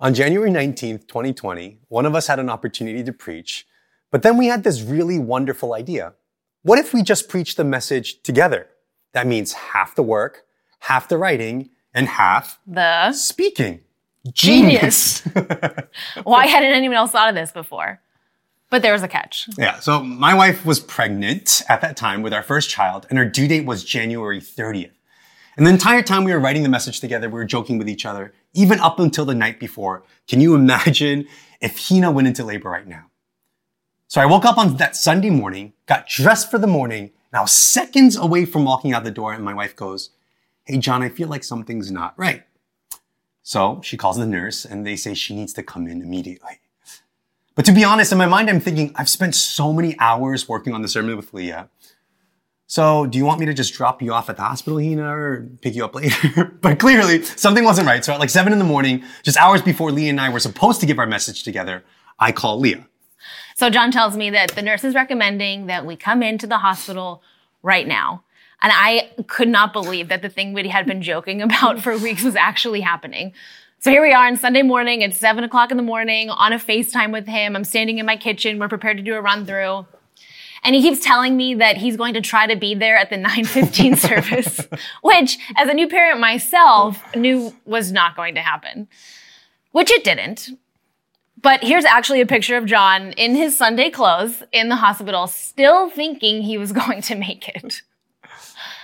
On 0.00 0.14
January 0.14 0.50
19th, 0.50 1.06
2020, 1.08 1.78
one 1.88 2.06
of 2.06 2.14
us 2.14 2.26
had 2.26 2.38
an 2.38 2.48
opportunity 2.48 3.04
to 3.04 3.12
preach, 3.12 3.66
but 4.10 4.22
then 4.22 4.38
we 4.38 4.46
had 4.46 4.64
this 4.64 4.80
really 4.80 5.18
wonderful 5.18 5.74
idea. 5.74 6.14
What 6.62 6.78
if 6.78 6.94
we 6.94 7.02
just 7.02 7.28
preach 7.28 7.56
the 7.56 7.64
message 7.64 8.22
together? 8.22 8.68
That 9.12 9.26
means 9.26 9.52
half 9.52 9.94
the 9.94 10.02
work, 10.02 10.44
half 10.80 11.08
the 11.08 11.18
writing, 11.18 11.68
and 11.92 12.06
half 12.08 12.58
The 12.66 13.12
speaking. 13.12 13.80
genius. 14.32 15.20
Why 16.24 16.46
hadn't 16.46 16.72
anyone 16.72 16.96
else 16.96 17.10
thought 17.10 17.28
of 17.28 17.34
this 17.34 17.52
before? 17.52 18.00
But 18.70 18.82
there 18.82 18.92
was 18.92 19.02
a 19.02 19.08
catch. 19.08 19.48
Yeah, 19.58 19.80
so 19.80 20.02
my 20.02 20.32
wife 20.32 20.64
was 20.64 20.80
pregnant 20.80 21.62
at 21.68 21.80
that 21.82 21.96
time 21.96 22.22
with 22.22 22.32
our 22.32 22.42
first 22.42 22.70
child, 22.70 23.06
and 23.10 23.18
her 23.18 23.24
due 23.26 23.48
date 23.48 23.66
was 23.66 23.84
January 23.84 24.40
30th. 24.40 24.92
And 25.56 25.66
the 25.66 25.70
entire 25.70 26.02
time 26.02 26.24
we 26.24 26.32
were 26.32 26.38
writing 26.40 26.62
the 26.62 26.68
message 26.70 27.00
together, 27.00 27.28
we 27.28 27.34
were 27.34 27.44
joking 27.44 27.76
with 27.76 27.88
each 27.88 28.06
other, 28.06 28.32
even 28.52 28.80
up 28.80 28.98
until 28.98 29.24
the 29.24 29.34
night 29.34 29.60
before. 29.60 30.02
Can 30.28 30.40
you 30.40 30.54
imagine 30.54 31.26
if 31.60 31.88
Hina 31.88 32.10
went 32.10 32.28
into 32.28 32.44
labor 32.44 32.70
right 32.70 32.86
now? 32.86 33.06
So 34.08 34.20
I 34.20 34.26
woke 34.26 34.44
up 34.44 34.58
on 34.58 34.76
that 34.78 34.96
Sunday 34.96 35.30
morning, 35.30 35.72
got 35.86 36.08
dressed 36.08 36.50
for 36.50 36.58
the 36.58 36.66
morning, 36.66 37.12
and 37.32 37.38
I 37.38 37.40
was 37.42 37.52
seconds 37.52 38.16
away 38.16 38.44
from 38.44 38.64
walking 38.64 38.92
out 38.92 39.04
the 39.04 39.10
door, 39.10 39.32
and 39.32 39.44
my 39.44 39.54
wife 39.54 39.76
goes, 39.76 40.10
Hey, 40.64 40.78
John, 40.78 41.02
I 41.02 41.08
feel 41.08 41.28
like 41.28 41.44
something's 41.44 41.90
not 41.90 42.14
right. 42.16 42.42
So 43.42 43.80
she 43.82 43.96
calls 43.96 44.16
the 44.16 44.26
nurse, 44.26 44.64
and 44.64 44.86
they 44.86 44.96
say 44.96 45.14
she 45.14 45.34
needs 45.34 45.52
to 45.54 45.62
come 45.62 45.86
in 45.86 46.02
immediately. 46.02 46.60
But 47.54 47.64
to 47.66 47.72
be 47.72 47.84
honest, 47.84 48.12
in 48.12 48.18
my 48.18 48.26
mind, 48.26 48.48
I'm 48.48 48.60
thinking, 48.60 48.92
I've 48.96 49.08
spent 49.08 49.34
so 49.34 49.72
many 49.72 49.96
hours 49.98 50.48
working 50.48 50.72
on 50.72 50.82
the 50.82 50.88
sermon 50.88 51.16
with 51.16 51.34
Leah. 51.34 51.68
So 52.70 53.04
do 53.04 53.18
you 53.18 53.24
want 53.24 53.40
me 53.40 53.46
to 53.46 53.52
just 53.52 53.74
drop 53.74 54.00
you 54.00 54.12
off 54.12 54.30
at 54.30 54.36
the 54.36 54.44
hospital, 54.44 54.78
Hina, 54.78 55.02
or 55.02 55.44
pick 55.60 55.74
you 55.74 55.84
up 55.84 55.92
later? 55.92 56.44
but 56.60 56.78
clearly 56.78 57.20
something 57.24 57.64
wasn't 57.64 57.88
right. 57.88 58.04
So 58.04 58.12
at 58.12 58.20
like 58.20 58.30
seven 58.30 58.52
in 58.52 58.60
the 58.60 58.64
morning, 58.64 59.02
just 59.24 59.36
hours 59.38 59.60
before 59.60 59.90
Leah 59.90 60.10
and 60.10 60.20
I 60.20 60.28
were 60.28 60.38
supposed 60.38 60.78
to 60.78 60.86
give 60.86 61.00
our 61.00 61.06
message 61.06 61.42
together, 61.42 61.82
I 62.20 62.30
call 62.30 62.60
Leah. 62.60 62.86
So 63.56 63.70
John 63.70 63.90
tells 63.90 64.16
me 64.16 64.30
that 64.30 64.52
the 64.52 64.62
nurse 64.62 64.84
is 64.84 64.94
recommending 64.94 65.66
that 65.66 65.84
we 65.84 65.96
come 65.96 66.22
into 66.22 66.46
the 66.46 66.58
hospital 66.58 67.24
right 67.64 67.88
now. 67.88 68.22
And 68.62 68.72
I 68.72 69.10
could 69.26 69.48
not 69.48 69.72
believe 69.72 70.06
that 70.06 70.22
the 70.22 70.28
thing 70.28 70.52
we 70.52 70.68
had 70.68 70.86
been 70.86 71.02
joking 71.02 71.42
about 71.50 71.80
for 71.80 71.98
weeks 71.98 72.22
was 72.22 72.36
actually 72.36 72.82
happening. 72.82 73.32
So 73.80 73.90
here 73.90 74.00
we 74.00 74.12
are 74.12 74.28
on 74.28 74.36
Sunday 74.36 74.62
morning. 74.62 75.02
It's 75.02 75.16
seven 75.16 75.42
o'clock 75.42 75.72
in 75.72 75.76
the 75.76 75.82
morning 75.82 76.30
on 76.30 76.52
a 76.52 76.56
FaceTime 76.56 77.10
with 77.10 77.26
him. 77.26 77.56
I'm 77.56 77.64
standing 77.64 77.98
in 77.98 78.06
my 78.06 78.16
kitchen. 78.16 78.60
We're 78.60 78.68
prepared 78.68 78.96
to 78.98 79.02
do 79.02 79.16
a 79.16 79.20
run 79.20 79.44
through. 79.44 79.86
And 80.62 80.74
he 80.74 80.82
keeps 80.82 81.04
telling 81.04 81.36
me 81.36 81.54
that 81.54 81.78
he's 81.78 81.96
going 81.96 82.14
to 82.14 82.20
try 82.20 82.46
to 82.46 82.56
be 82.56 82.74
there 82.74 82.96
at 82.96 83.10
the 83.10 83.16
915 83.18 83.96
service, 83.96 84.60
which 85.02 85.38
as 85.56 85.68
a 85.68 85.74
new 85.74 85.88
parent 85.88 86.20
myself 86.20 87.02
knew 87.14 87.54
was 87.64 87.92
not 87.92 88.16
going 88.16 88.34
to 88.34 88.40
happen, 88.40 88.88
which 89.72 89.90
it 89.90 90.04
didn't. 90.04 90.50
But 91.42 91.62
here's 91.62 91.86
actually 91.86 92.20
a 92.20 92.26
picture 92.26 92.56
of 92.56 92.66
John 92.66 93.12
in 93.12 93.34
his 93.34 93.56
Sunday 93.56 93.90
clothes 93.90 94.42
in 94.52 94.68
the 94.68 94.76
hospital, 94.76 95.26
still 95.26 95.88
thinking 95.88 96.42
he 96.42 96.58
was 96.58 96.72
going 96.80 97.00
to 97.02 97.14
make 97.14 97.48
it. 97.48 97.82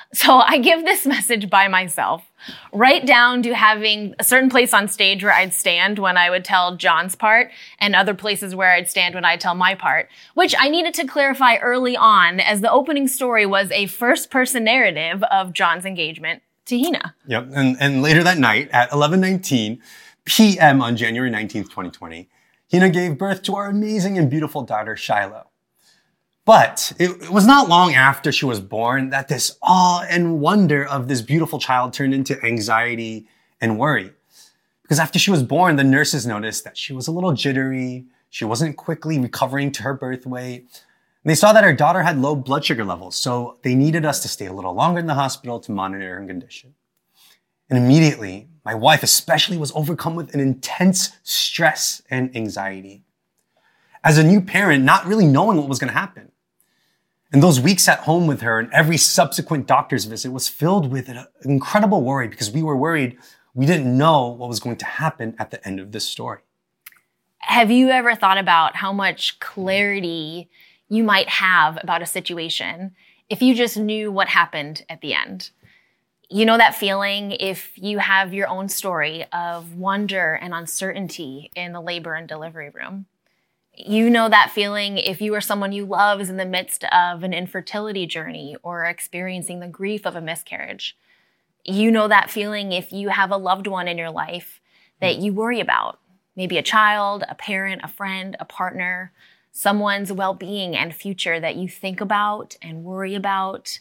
So 0.16 0.38
I 0.38 0.58
give 0.58 0.84
this 0.84 1.04
message 1.04 1.50
by 1.50 1.68
myself, 1.68 2.30
right 2.72 3.04
down 3.04 3.42
to 3.42 3.54
having 3.54 4.14
a 4.18 4.24
certain 4.24 4.48
place 4.48 4.72
on 4.72 4.88
stage 4.88 5.22
where 5.22 5.32
I'd 5.32 5.52
stand 5.52 5.98
when 5.98 6.16
I 6.16 6.30
would 6.30 6.44
tell 6.44 6.76
John's 6.76 7.14
part 7.14 7.50
and 7.80 7.94
other 7.94 8.14
places 8.14 8.54
where 8.54 8.72
I'd 8.72 8.88
stand 8.88 9.14
when 9.14 9.24
I'd 9.24 9.40
tell 9.40 9.54
my 9.54 9.74
part, 9.74 10.08
which 10.34 10.54
I 10.58 10.68
needed 10.68 10.94
to 10.94 11.06
clarify 11.06 11.56
early 11.56 11.96
on 11.96 12.40
as 12.40 12.60
the 12.60 12.70
opening 12.70 13.08
story 13.08 13.46
was 13.46 13.70
a 13.72 13.86
first 13.86 14.30
person 14.30 14.64
narrative 14.64 15.22
of 15.24 15.52
John's 15.52 15.84
engagement 15.84 16.42
to 16.66 16.80
Hina. 16.80 17.14
Yep. 17.26 17.48
And, 17.54 17.76
and 17.80 18.00
later 18.00 18.22
that 18.22 18.38
night 18.38 18.70
at 18.72 18.92
1119 18.92 19.82
p.m. 20.24 20.82
on 20.82 20.96
January 20.96 21.30
19th, 21.30 21.64
2020, 21.64 22.28
Hina 22.70 22.90
gave 22.90 23.18
birth 23.18 23.42
to 23.42 23.56
our 23.56 23.68
amazing 23.68 24.18
and 24.18 24.30
beautiful 24.30 24.62
daughter, 24.62 24.96
Shiloh. 24.96 25.48
But 26.46 26.92
it, 27.00 27.28
was 27.28 27.44
not 27.44 27.68
long 27.68 27.94
after 27.94 28.30
she 28.30 28.44
was 28.44 28.60
born 28.60 29.10
that 29.10 29.26
this 29.26 29.58
awe 29.62 30.06
and 30.08 30.40
wonder 30.40 30.86
of 30.86 31.08
this 31.08 31.20
beautiful 31.20 31.58
child 31.58 31.92
turned 31.92 32.14
into 32.14 32.40
anxiety 32.44 33.26
and 33.60 33.80
worry. 33.80 34.12
Because 34.82 35.00
after 35.00 35.18
she 35.18 35.32
was 35.32 35.42
born, 35.42 35.74
the 35.74 35.82
nurses 35.82 36.24
noticed 36.24 36.62
that 36.62 36.78
she 36.78 36.92
was 36.92 37.08
a 37.08 37.10
little 37.10 37.32
jittery. 37.32 38.06
She 38.30 38.44
wasn't 38.44 38.76
quickly 38.76 39.18
recovering 39.18 39.72
to 39.72 39.82
her 39.82 39.92
birth 39.92 40.24
weight. 40.24 40.60
And 41.24 41.30
they 41.30 41.34
saw 41.34 41.52
that 41.52 41.64
her 41.64 41.72
daughter 41.72 42.04
had 42.04 42.16
low 42.16 42.36
blood 42.36 42.64
sugar 42.64 42.84
levels, 42.84 43.16
so 43.16 43.58
they 43.62 43.74
needed 43.74 44.04
us 44.04 44.22
to 44.22 44.28
stay 44.28 44.46
a 44.46 44.52
little 44.52 44.72
longer 44.72 45.00
in 45.00 45.06
the 45.06 45.14
hospital 45.14 45.58
to 45.58 45.72
monitor 45.72 46.20
her 46.20 46.24
condition. 46.24 46.74
And 47.68 47.76
immediately, 47.76 48.46
my 48.64 48.76
wife 48.76 49.02
especially 49.02 49.58
was 49.58 49.72
overcome 49.74 50.14
with 50.14 50.32
an 50.32 50.38
intense 50.38 51.10
stress 51.24 52.02
and 52.08 52.36
anxiety. 52.36 53.02
As 54.04 54.16
a 54.16 54.22
new 54.22 54.40
parent, 54.40 54.84
not 54.84 55.04
really 55.06 55.26
knowing 55.26 55.58
what 55.58 55.68
was 55.68 55.80
going 55.80 55.92
to 55.92 55.98
happen. 55.98 56.30
And 57.32 57.42
those 57.42 57.60
weeks 57.60 57.88
at 57.88 58.00
home 58.00 58.26
with 58.26 58.40
her 58.42 58.58
and 58.58 58.72
every 58.72 58.96
subsequent 58.96 59.66
doctor's 59.66 60.04
visit 60.04 60.30
was 60.30 60.48
filled 60.48 60.90
with 60.90 61.08
an 61.08 61.26
incredible 61.42 62.02
worry 62.02 62.28
because 62.28 62.50
we 62.50 62.62
were 62.62 62.76
worried 62.76 63.18
we 63.56 63.64
didn't 63.64 63.96
know 63.96 64.28
what 64.28 64.50
was 64.50 64.60
going 64.60 64.76
to 64.76 64.84
happen 64.84 65.34
at 65.38 65.50
the 65.50 65.66
end 65.66 65.80
of 65.80 65.90
this 65.90 66.06
story. 66.06 66.40
Have 67.38 67.70
you 67.70 67.88
ever 67.88 68.14
thought 68.14 68.36
about 68.36 68.76
how 68.76 68.92
much 68.92 69.40
clarity 69.40 70.50
you 70.90 71.02
might 71.02 71.28
have 71.30 71.78
about 71.82 72.02
a 72.02 72.06
situation 72.06 72.94
if 73.30 73.40
you 73.40 73.54
just 73.54 73.78
knew 73.78 74.12
what 74.12 74.28
happened 74.28 74.84
at 74.90 75.00
the 75.00 75.14
end? 75.14 75.50
You 76.28 76.44
know 76.44 76.58
that 76.58 76.74
feeling 76.74 77.32
if 77.32 77.72
you 77.76 77.98
have 77.98 78.34
your 78.34 78.46
own 78.48 78.68
story 78.68 79.24
of 79.32 79.74
wonder 79.74 80.34
and 80.34 80.52
uncertainty 80.52 81.50
in 81.56 81.72
the 81.72 81.80
labor 81.80 82.12
and 82.12 82.28
delivery 82.28 82.68
room. 82.68 83.06
You 83.76 84.08
know 84.08 84.28
that 84.30 84.52
feeling 84.52 84.96
if 84.96 85.20
you 85.20 85.34
or 85.34 85.42
someone 85.42 85.72
you 85.72 85.84
love 85.84 86.20
is 86.20 86.30
in 86.30 86.38
the 86.38 86.46
midst 86.46 86.84
of 86.84 87.22
an 87.22 87.34
infertility 87.34 88.06
journey 88.06 88.56
or 88.62 88.84
experiencing 88.84 89.60
the 89.60 89.68
grief 89.68 90.06
of 90.06 90.16
a 90.16 90.20
miscarriage. 90.20 90.96
You 91.62 91.90
know 91.90 92.08
that 92.08 92.30
feeling 92.30 92.72
if 92.72 92.90
you 92.90 93.10
have 93.10 93.30
a 93.30 93.36
loved 93.36 93.66
one 93.66 93.86
in 93.86 93.98
your 93.98 94.10
life 94.10 94.60
that 95.00 95.16
hmm. 95.16 95.22
you 95.22 95.32
worry 95.34 95.60
about, 95.60 95.98
maybe 96.36 96.56
a 96.56 96.62
child, 96.62 97.24
a 97.28 97.34
parent, 97.34 97.82
a 97.84 97.88
friend, 97.88 98.34
a 98.40 98.46
partner, 98.46 99.12
someone's 99.52 100.12
well 100.12 100.32
being 100.32 100.74
and 100.74 100.94
future 100.94 101.38
that 101.38 101.56
you 101.56 101.68
think 101.68 102.00
about 102.00 102.56
and 102.62 102.84
worry 102.84 103.14
about. 103.14 103.78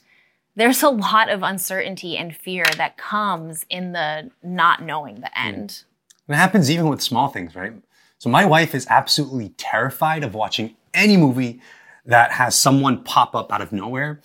There's 0.57 0.83
a 0.83 0.89
lot 0.89 1.29
of 1.29 1.41
uncertainty 1.41 2.17
and 2.17 2.35
fear 2.35 2.65
that 2.75 2.97
comes 2.97 3.65
in 3.69 3.93
the 3.93 4.31
not 4.43 4.81
knowing 4.83 5.21
the 5.21 5.31
hmm. 5.33 5.47
end. 5.47 5.83
It 6.27 6.35
happens 6.35 6.69
even 6.69 6.89
with 6.89 7.01
small 7.01 7.29
things, 7.29 7.55
right? 7.55 7.73
So 8.17 8.29
my 8.29 8.45
wife 8.45 8.73
is 8.73 8.87
absolutely 8.89 9.49
terrified 9.57 10.23
of 10.23 10.33
watching 10.33 10.75
any 10.93 11.17
movie 11.17 11.61
that 12.05 12.31
has 12.33 12.57
someone 12.57 13.03
pop 13.03 13.35
up 13.35 13.51
out 13.51 13.61
of 13.61 13.71
nowhere. 13.71 14.21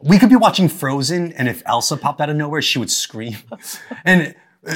We 0.00 0.18
could 0.18 0.30
be 0.30 0.36
watching 0.36 0.68
Frozen, 0.68 1.32
and 1.32 1.48
if 1.48 1.62
Elsa 1.66 1.96
popped 1.96 2.20
out 2.20 2.30
of 2.30 2.36
nowhere, 2.36 2.62
she 2.62 2.78
would 2.78 2.90
scream. 2.90 3.36
and 4.04 4.34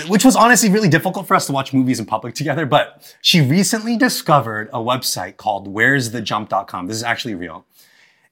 which 0.08 0.24
was 0.24 0.34
honestly 0.34 0.70
really 0.70 0.88
difficult 0.88 1.26
for 1.26 1.34
us 1.34 1.46
to 1.46 1.52
watch 1.52 1.72
movies 1.72 2.00
in 2.00 2.06
public 2.06 2.34
together. 2.34 2.64
But 2.64 3.14
she 3.20 3.40
recently 3.40 3.96
discovered 3.96 4.68
a 4.72 4.78
website 4.78 5.36
called 5.36 5.68
where'sthejump.com. 5.68 6.86
This 6.86 6.96
is 6.96 7.02
actually 7.02 7.34
real. 7.34 7.66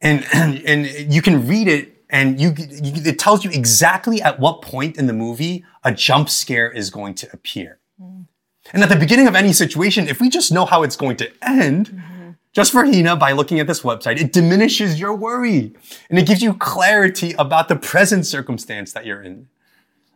And, 0.00 0.26
and, 0.32 0.58
and 0.66 1.12
you 1.12 1.20
can 1.20 1.46
read 1.46 1.68
it 1.68 2.04
and 2.08 2.38
you, 2.40 2.54
you, 2.58 2.92
it 3.04 3.18
tells 3.18 3.44
you 3.44 3.50
exactly 3.50 4.20
at 4.20 4.38
what 4.38 4.60
point 4.60 4.98
in 4.98 5.06
the 5.06 5.14
movie 5.14 5.64
a 5.82 5.92
jump 5.92 6.28
scare 6.28 6.70
is 6.70 6.90
going 6.90 7.14
to 7.14 7.28
appear. 7.32 7.78
Mm. 8.00 8.26
And 8.72 8.82
at 8.82 8.88
the 8.88 8.96
beginning 8.96 9.26
of 9.26 9.34
any 9.34 9.52
situation, 9.52 10.08
if 10.08 10.20
we 10.20 10.28
just 10.28 10.52
know 10.52 10.64
how 10.64 10.82
it's 10.82 10.96
going 10.96 11.16
to 11.16 11.30
end, 11.42 11.90
mm-hmm. 11.90 12.30
just 12.52 12.72
for 12.72 12.84
Hina, 12.84 13.16
by 13.16 13.32
looking 13.32 13.58
at 13.58 13.66
this 13.66 13.82
website, 13.82 14.20
it 14.20 14.32
diminishes 14.32 15.00
your 15.00 15.14
worry 15.14 15.74
and 16.08 16.18
it 16.18 16.26
gives 16.26 16.42
you 16.42 16.54
clarity 16.54 17.34
about 17.38 17.68
the 17.68 17.76
present 17.76 18.26
circumstance 18.26 18.92
that 18.92 19.04
you're 19.04 19.22
in. 19.22 19.48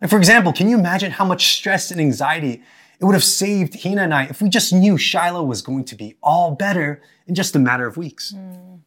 And 0.01 0.11
for 0.11 0.19
example, 0.19 0.53
can 0.53 0.69
you 0.69 0.79
imagine 0.79 1.13
how 1.13 1.25
much 1.25 1.55
stress 1.57 1.91
and 1.91 2.01
anxiety 2.01 2.63
it 3.01 3.05
would 3.05 3.15
have 3.15 3.25
saved 3.25 3.83
Hina 3.83 4.03
and 4.03 4.15
I 4.15 4.25
if 4.25 4.41
we 4.41 4.49
just 4.49 4.73
knew 4.73 4.97
Shiloh 4.97 5.45
was 5.45 5.61
going 5.63 5.85
to 5.87 5.95
be 5.95 6.17
all 6.23 6.53
better 6.53 7.03
in 7.27 7.35
just 7.35 7.57
a 7.57 7.59
matter 7.59 7.87
of 7.87 7.97
weeks? 7.97 8.33
Mm. 8.35 8.81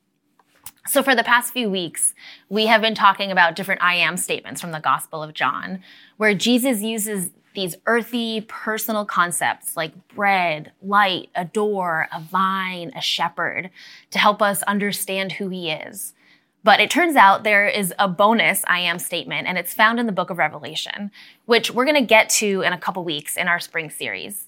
So, 0.87 1.03
for 1.03 1.13
the 1.13 1.23
past 1.23 1.53
few 1.53 1.69
weeks, 1.69 2.15
we 2.49 2.65
have 2.65 2.81
been 2.81 2.95
talking 2.95 3.31
about 3.31 3.55
different 3.55 3.83
I 3.83 3.93
am 3.95 4.17
statements 4.17 4.59
from 4.59 4.71
the 4.71 4.79
Gospel 4.79 5.21
of 5.21 5.35
John, 5.35 5.83
where 6.17 6.33
Jesus 6.33 6.81
uses 6.81 7.29
these 7.53 7.75
earthy, 7.85 8.41
personal 8.41 9.05
concepts 9.05 9.75
like 9.75 10.07
bread, 10.09 10.71
light, 10.81 11.29
a 11.35 11.45
door, 11.45 12.07
a 12.13 12.19
vine, 12.19 12.91
a 12.95 13.01
shepherd 13.01 13.69
to 14.11 14.19
help 14.19 14.41
us 14.41 14.61
understand 14.63 15.33
who 15.33 15.49
he 15.49 15.71
is. 15.71 16.13
But 16.63 16.79
it 16.79 16.91
turns 16.91 17.15
out 17.15 17.43
there 17.43 17.67
is 17.67 17.93
a 17.97 18.07
bonus 18.07 18.63
I 18.67 18.79
am 18.79 18.99
statement, 18.99 19.47
and 19.47 19.57
it's 19.57 19.73
found 19.73 19.99
in 19.99 20.05
the 20.05 20.11
book 20.11 20.29
of 20.29 20.37
Revelation, 20.37 21.11
which 21.45 21.71
we're 21.71 21.85
going 21.85 21.95
to 21.95 22.01
get 22.01 22.29
to 22.31 22.61
in 22.61 22.73
a 22.73 22.77
couple 22.77 23.03
weeks 23.03 23.37
in 23.37 23.47
our 23.47 23.59
spring 23.59 23.89
series. 23.89 24.47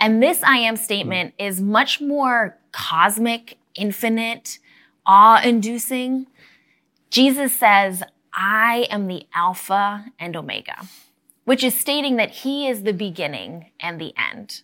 And 0.00 0.22
this 0.22 0.42
I 0.42 0.56
am 0.58 0.76
statement 0.76 1.34
is 1.38 1.60
much 1.60 2.00
more 2.00 2.58
cosmic, 2.72 3.58
infinite, 3.76 4.58
awe 5.06 5.40
inducing. 5.42 6.26
Jesus 7.10 7.54
says, 7.54 8.02
I 8.32 8.88
am 8.90 9.06
the 9.06 9.26
Alpha 9.32 10.06
and 10.18 10.34
Omega 10.34 10.88
which 11.44 11.62
is 11.64 11.74
stating 11.74 12.16
that 12.16 12.30
he 12.30 12.68
is 12.68 12.82
the 12.82 12.92
beginning 12.92 13.70
and 13.80 14.00
the 14.00 14.14
end. 14.16 14.62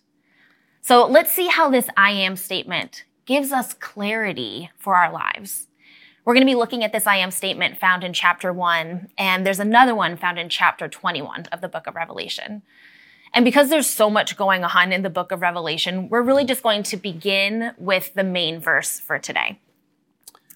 So 0.81 1.05
let's 1.05 1.31
see 1.31 1.47
how 1.47 1.69
this 1.69 1.87
I 1.95 2.11
am 2.11 2.35
statement 2.35 3.05
gives 3.25 3.51
us 3.51 3.73
clarity 3.73 4.71
for 4.77 4.95
our 4.95 5.11
lives. 5.11 5.67
We're 6.25 6.33
going 6.33 6.45
to 6.45 6.51
be 6.51 6.55
looking 6.55 6.83
at 6.83 6.91
this 6.91 7.07
I 7.07 7.17
am 7.17 7.31
statement 7.31 7.79
found 7.79 8.03
in 8.03 8.13
chapter 8.13 8.53
1, 8.53 9.09
and 9.17 9.45
there's 9.45 9.59
another 9.59 9.95
one 9.95 10.17
found 10.17 10.37
in 10.37 10.49
chapter 10.49 10.87
21 10.87 11.45
of 11.51 11.61
the 11.61 11.67
book 11.67 11.87
of 11.87 11.95
Revelation. 11.95 12.61
And 13.33 13.45
because 13.45 13.69
there's 13.69 13.87
so 13.87 14.09
much 14.09 14.35
going 14.35 14.63
on 14.63 14.91
in 14.91 15.03
the 15.03 15.09
book 15.09 15.31
of 15.31 15.41
Revelation, 15.41 16.09
we're 16.09 16.21
really 16.21 16.45
just 16.45 16.61
going 16.61 16.83
to 16.83 16.97
begin 16.97 17.71
with 17.77 18.13
the 18.13 18.23
main 18.23 18.59
verse 18.59 18.99
for 18.99 19.17
today. 19.17 19.59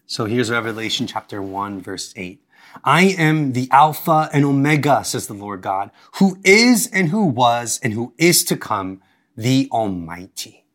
So 0.06 0.26
here's 0.26 0.52
Revelation 0.52 1.08
chapter 1.08 1.42
1, 1.42 1.82
verse 1.82 2.14
8. 2.16 2.40
I 2.84 3.04
am 3.18 3.54
the 3.54 3.68
Alpha 3.72 4.30
and 4.34 4.46
Omega, 4.46 5.04
says 5.04 5.28
the 5.28 5.34
Lord 5.34 5.62
God, 5.62 5.92
who 6.16 6.38
is 6.44 6.88
and 6.92 7.10
who 7.10 7.26
was 7.26 7.80
and 7.84 7.94
who 7.94 8.14
is 8.18 8.44
to 8.46 8.58
come, 8.58 9.02
the 9.38 9.70
Almighty. 9.72 10.66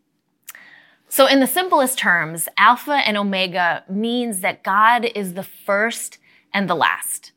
So, 1.09 1.27
in 1.27 1.41
the 1.41 1.47
simplest 1.47 1.99
terms, 1.99 2.49
Alpha 2.57 2.93
and 2.93 3.17
Omega 3.17 3.85
means 3.89 4.41
that 4.41 4.63
God 4.63 5.05
is 5.05 5.35
the 5.35 5.43
first 5.43 6.19
and 6.55 6.71
the 6.71 6.77
last. 6.77 7.33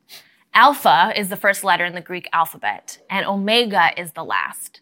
Alpha 0.54 1.12
is 1.16 1.28
the 1.28 1.36
first 1.36 1.64
letter 1.64 1.84
in 1.84 1.94
the 1.94 2.00
Greek 2.00 2.28
alphabet, 2.32 2.98
and 3.10 3.26
Omega 3.26 3.90
is 4.00 4.12
the 4.12 4.24
last. 4.24 4.80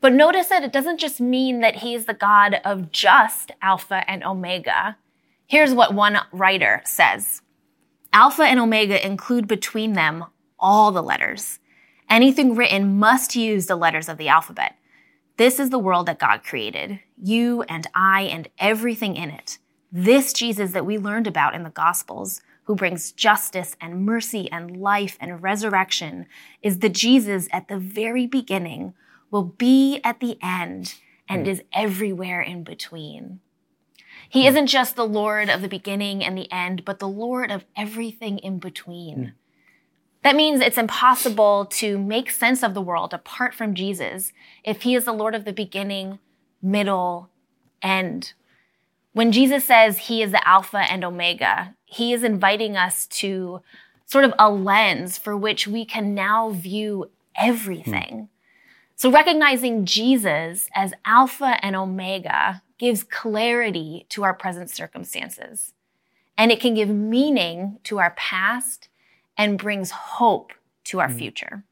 But 0.00 0.12
notice 0.12 0.48
that 0.48 0.64
it 0.64 0.72
doesn't 0.72 0.98
just 0.98 1.20
mean 1.20 1.60
that 1.60 1.76
he 1.76 1.94
is 1.94 2.06
the 2.06 2.14
God 2.14 2.60
of 2.64 2.90
just 2.90 3.52
Alpha 3.62 4.02
and 4.10 4.24
Omega. 4.24 4.96
Here's 5.46 5.72
what 5.72 5.94
one 5.94 6.18
writer 6.32 6.82
says 6.84 7.40
Alpha 8.14 8.44
and 8.44 8.60
Omega 8.60 9.04
include 9.04 9.48
between 9.48 9.94
them 9.94 10.24
all 10.56 10.92
the 10.92 11.02
letters. 11.02 11.58
Anything 12.08 12.54
written 12.54 12.96
must 12.96 13.34
use 13.34 13.66
the 13.66 13.74
letters 13.74 14.08
of 14.08 14.18
the 14.18 14.28
alphabet. 14.28 14.76
This 15.36 15.58
is 15.58 15.70
the 15.70 15.80
world 15.80 16.06
that 16.06 16.20
God 16.20 16.44
created, 16.44 17.00
you 17.20 17.62
and 17.62 17.88
I 17.92 18.22
and 18.22 18.46
everything 18.56 19.16
in 19.16 19.30
it. 19.30 19.58
This 19.90 20.32
Jesus 20.32 20.70
that 20.70 20.86
we 20.86 20.96
learned 20.96 21.26
about 21.26 21.56
in 21.56 21.64
the 21.64 21.70
Gospels, 21.70 22.40
who 22.66 22.76
brings 22.76 23.10
justice 23.10 23.74
and 23.80 24.06
mercy 24.06 24.48
and 24.52 24.76
life 24.76 25.18
and 25.20 25.42
resurrection, 25.42 26.26
is 26.62 26.78
the 26.78 26.88
Jesus 26.88 27.48
at 27.50 27.66
the 27.66 27.80
very 27.80 28.28
beginning, 28.28 28.94
will 29.32 29.42
be 29.42 30.00
at 30.04 30.20
the 30.20 30.38
end, 30.40 30.94
and 31.28 31.46
hmm. 31.46 31.50
is 31.50 31.64
everywhere 31.72 32.40
in 32.40 32.62
between. 32.62 33.40
He 34.28 34.42
hmm. 34.42 34.48
isn't 34.48 34.66
just 34.66 34.96
the 34.96 35.06
Lord 35.06 35.48
of 35.48 35.62
the 35.62 35.68
beginning 35.68 36.24
and 36.24 36.36
the 36.36 36.50
end, 36.52 36.84
but 36.84 36.98
the 36.98 37.08
Lord 37.08 37.50
of 37.50 37.64
everything 37.76 38.38
in 38.38 38.58
between. 38.58 39.16
Hmm. 39.16 39.28
That 40.22 40.36
means 40.36 40.60
it's 40.60 40.78
impossible 40.78 41.66
to 41.66 41.98
make 41.98 42.30
sense 42.30 42.62
of 42.62 42.72
the 42.72 42.80
world 42.80 43.12
apart 43.12 43.54
from 43.54 43.74
Jesus 43.74 44.32
if 44.64 44.82
he 44.82 44.94
is 44.94 45.04
the 45.04 45.12
Lord 45.12 45.34
of 45.34 45.44
the 45.44 45.52
beginning, 45.52 46.18
middle, 46.62 47.28
end. 47.82 48.32
When 49.12 49.32
Jesus 49.32 49.64
says 49.64 49.98
he 49.98 50.22
is 50.22 50.32
the 50.32 50.48
Alpha 50.48 50.78
and 50.78 51.04
Omega, 51.04 51.74
he 51.84 52.14
is 52.14 52.24
inviting 52.24 52.74
us 52.74 53.06
to 53.08 53.60
sort 54.06 54.24
of 54.24 54.32
a 54.38 54.50
lens 54.50 55.18
for 55.18 55.36
which 55.36 55.68
we 55.68 55.84
can 55.84 56.14
now 56.14 56.50
view 56.50 57.10
hmm. 57.36 57.48
everything. 57.48 58.28
So 58.96 59.10
recognizing 59.10 59.84
Jesus 59.84 60.68
as 60.74 60.94
Alpha 61.04 61.58
and 61.62 61.76
Omega 61.76 62.62
gives 62.78 63.04
clarity 63.04 64.06
to 64.10 64.24
our 64.24 64.34
present 64.34 64.70
circumstances. 64.70 65.72
And 66.36 66.50
it 66.50 66.60
can 66.60 66.74
give 66.74 66.88
meaning 66.88 67.78
to 67.84 67.98
our 67.98 68.10
past 68.12 68.88
and 69.36 69.58
brings 69.58 69.90
hope 69.90 70.52
to 70.84 71.00
our 71.00 71.10
hmm. 71.10 71.18
future. 71.18 71.64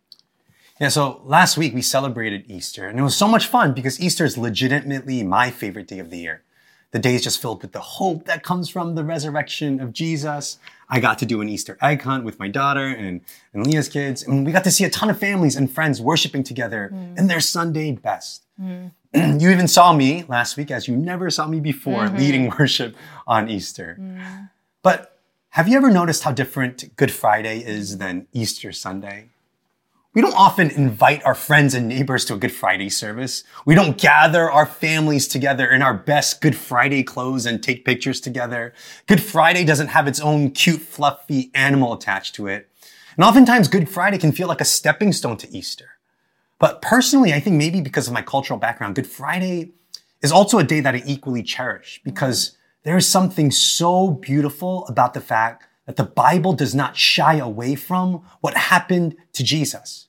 Yeah, 0.81 0.89
so 0.89 1.21
last 1.25 1.57
week 1.57 1.75
we 1.75 1.83
celebrated 1.83 2.51
Easter, 2.51 2.89
and 2.89 2.99
it 2.99 3.03
was 3.03 3.17
so 3.17 3.29
much 3.29 3.47
fun 3.47 3.73
because 3.73 4.01
Easter 4.01 4.25
is 4.25 4.37
legitimately 4.39 5.23
my 5.23 5.51
favorite 5.51 5.87
day 5.87 5.99
of 5.99 6.11
the 6.11 6.19
year. 6.19 6.43
The 6.93 6.99
day 6.99 7.15
is 7.15 7.23
just 7.23 7.41
filled 7.41 7.63
with 7.63 7.73
the 7.73 7.81
hope 7.81 8.27
that 8.27 8.43
comes 8.43 8.69
from 8.69 8.95
the 8.95 9.03
resurrection 9.03 9.81
of 9.81 9.95
Jesus. 9.95 10.59
I 10.91 11.01
got 11.01 11.19
to 11.19 11.27
do 11.27 11.41
an 11.41 11.49
Easter 11.49 11.79
egg 11.81 12.03
hunt 12.03 12.23
with 12.23 12.39
my 12.39 12.49
daughter 12.49 12.87
and, 12.87 13.23
and 13.55 13.67
Leah's 13.67 13.89
kids, 13.89 14.23
and 14.23 14.45
we 14.45 14.53
got 14.53 14.65
to 14.65 14.71
see 14.71 14.85
a 14.85 14.91
ton 14.91 15.09
of 15.09 15.19
families 15.19 15.57
and 15.57 15.73
friends 15.73 16.03
worshiping 16.03 16.43
together 16.43 16.91
mm. 16.93 17.19
in 17.19 17.29
their 17.29 17.41
Sunday 17.41 17.93
best. 17.93 18.45
Mm. 18.61 18.93
you 19.41 19.51
even 19.51 19.69
saw 19.69 19.95
me 19.95 20.25
last 20.29 20.59
week 20.59 20.71
as 20.71 20.87
you 20.87 20.95
never 20.95 21.31
saw 21.31 21.47
me 21.47 21.61
before 21.61 22.05
mm-hmm. 22.05 22.17
leading 22.19 22.51
worship 22.59 22.95
on 23.27 23.49
Easter. 23.49 23.97
Mm. 23.99 24.51
But 24.83 25.19
have 25.51 25.69
you 25.69 25.79
ever 25.79 25.91
noticed 25.91 26.25
how 26.25 26.33
different 26.33 26.95
Good 26.97 27.11
Friday 27.11 27.65
is 27.65 27.97
than 27.97 28.27
Easter 28.35 28.71
Sunday? 28.71 29.31
We 30.15 30.21
don't 30.21 30.35
often 30.35 30.69
invite 30.71 31.25
our 31.25 31.35
friends 31.35 31.73
and 31.73 31.89
neighbors 31.89 32.27
to 32.27 32.35
a 32.35 32.37
Good 32.37 32.53
Friday 32.53 32.91
service. 32.91 33.45
We 33.65 33.75
don't 33.75 33.97
gather 33.97 34.51
our 34.51 34.67
families 34.67 35.27
together 35.27 35.67
in 35.67 35.81
our 35.81 35.95
best 35.95 36.43
Good 36.43 36.55
Friday 36.55 37.03
clothes 37.03 37.47
and 37.47 37.63
take 37.63 37.87
pictures 37.87 38.21
together. 38.21 38.75
Good 39.07 39.23
Friday 39.23 39.65
doesn't 39.65 39.87
have 39.87 40.07
its 40.07 40.21
own 40.21 40.51
cute, 40.51 40.83
fluffy 40.83 41.51
animal 41.55 41.95
attached 41.95 42.35
to 42.35 42.47
it. 42.47 42.69
And 43.17 43.25
oftentimes 43.25 43.69
Good 43.69 43.89
Friday 43.89 44.19
can 44.19 44.33
feel 44.33 44.49
like 44.49 44.61
a 44.61 44.67
stepping 44.67 45.15
stone 45.15 45.39
to 45.39 45.51
Easter. 45.51 45.93
But 46.59 46.83
personally, 46.83 47.33
I 47.33 47.41
think 47.41 47.57
maybe 47.57 47.81
because 47.81 48.07
of 48.07 48.13
my 48.13 48.21
cultural 48.21 48.59
background, 48.59 48.97
Good 48.97 49.07
Friday 49.07 49.73
is 50.21 50.31
also 50.31 50.59
a 50.59 50.65
day 50.65 50.81
that 50.81 50.95
I 50.95 51.03
equally 51.07 51.43
cherish 51.43 52.03
because 52.05 52.55
there 52.83 52.99
is 52.99 53.09
something 53.09 53.51
so 53.51 54.11
beautiful 54.11 54.87
about 54.89 55.15
the 55.15 55.23
fact 55.23 55.69
that 55.87 55.97
the 55.97 56.05
Bible 56.05 56.53
does 56.53 56.75
not 56.75 56.97
shy 56.97 57.35
away 57.35 57.75
from 57.75 58.25
what 58.41 58.57
happened 58.57 59.17
to 59.33 59.43
Jesus. 59.43 60.09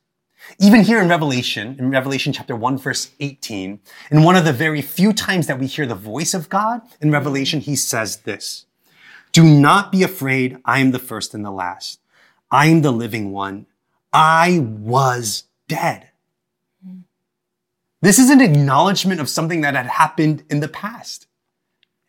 Even 0.59 0.81
here 0.81 1.01
in 1.01 1.07
Revelation, 1.07 1.75
in 1.79 1.89
Revelation 1.89 2.33
chapter 2.33 2.55
1 2.55 2.77
verse 2.77 3.11
18, 3.19 3.79
in 4.11 4.23
one 4.23 4.35
of 4.35 4.45
the 4.45 4.53
very 4.53 4.81
few 4.81 5.13
times 5.13 5.47
that 5.47 5.59
we 5.59 5.67
hear 5.67 5.85
the 5.85 5.95
voice 5.95 6.33
of 6.33 6.49
God 6.49 6.81
in 7.01 7.11
Revelation, 7.11 7.61
he 7.61 7.75
says 7.75 8.17
this, 8.17 8.65
do 9.33 9.43
not 9.43 9.91
be 9.91 10.03
afraid. 10.03 10.59
I 10.63 10.79
am 10.79 10.91
the 10.91 10.99
first 10.99 11.33
and 11.33 11.43
the 11.43 11.51
last. 11.51 11.99
I 12.51 12.67
am 12.67 12.81
the 12.81 12.91
living 12.91 13.31
one. 13.31 13.65
I 14.13 14.59
was 14.59 15.45
dead. 15.67 16.09
This 18.01 18.19
is 18.19 18.29
an 18.29 18.41
acknowledgement 18.41 19.19
of 19.19 19.29
something 19.29 19.61
that 19.61 19.75
had 19.75 19.87
happened 19.87 20.43
in 20.49 20.59
the 20.59 20.67
past. 20.67 21.25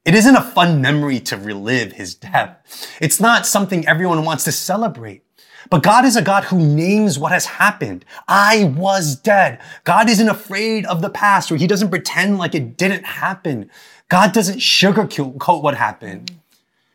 It 0.04 0.14
isn't 0.14 0.36
a 0.36 0.42
fun 0.42 0.82
memory 0.82 1.18
to 1.20 1.36
relive 1.38 1.92
his 1.92 2.14
death. 2.14 2.58
It's 3.00 3.20
not 3.20 3.46
something 3.46 3.88
everyone 3.88 4.24
wants 4.24 4.44
to 4.44 4.52
celebrate. 4.52 5.22
But 5.70 5.82
God 5.82 6.04
is 6.04 6.14
a 6.14 6.22
God 6.22 6.44
who 6.44 6.58
names 6.58 7.18
what 7.18 7.32
has 7.32 7.46
happened. 7.46 8.04
I 8.28 8.64
was 8.76 9.16
dead. 9.16 9.60
God 9.84 10.10
isn't 10.10 10.28
afraid 10.28 10.84
of 10.84 11.00
the 11.00 11.08
past 11.08 11.50
or 11.50 11.56
he 11.56 11.66
doesn't 11.66 11.88
pretend 11.88 12.36
like 12.36 12.54
it 12.54 12.76
didn't 12.76 13.04
happen. 13.04 13.70
God 14.10 14.34
doesn't 14.34 14.58
sugarcoat 14.58 15.62
what 15.62 15.74
happened. 15.74 16.32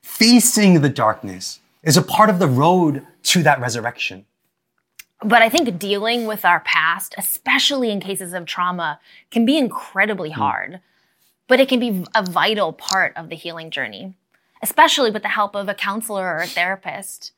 Facing 0.03 0.81
the 0.81 0.89
darkness 0.89 1.60
is 1.81 1.98
a 1.98 2.03
part 2.03 2.29
of 2.29 2.38
the 2.38 2.48
road 2.48 3.07
to 3.24 3.41
that 3.41 3.60
resurrection. 3.60 4.25
But 5.24 5.41
I 5.41 5.50
think 5.50 5.79
dealing 5.79 6.27
with 6.27 6.45
our 6.45 6.60
past, 6.60 7.15
especially 7.17 7.89
in 7.89 8.00
cases 8.00 8.33
of 8.33 8.45
trauma, 8.45 9.00
can 9.31 9.45
be 9.45 9.57
incredibly 9.57 10.29
hmm. 10.29 10.39
hard 10.39 10.81
but 11.50 11.60
it 11.60 11.68
can 11.68 11.79
be 11.79 12.06
a 12.15 12.24
vital 12.24 12.72
part 12.72 13.12
of 13.18 13.27
the 13.27 13.36
healing 13.36 13.72
journey, 13.72 14.13
especially 14.62 15.12
with 15.12 15.24
the 15.24 15.29
help 15.29 15.56
of 15.56 15.68
a 15.68 15.74
counselor 15.74 16.24
or 16.24 16.38
a 16.38 16.48
therapist. 16.48 17.34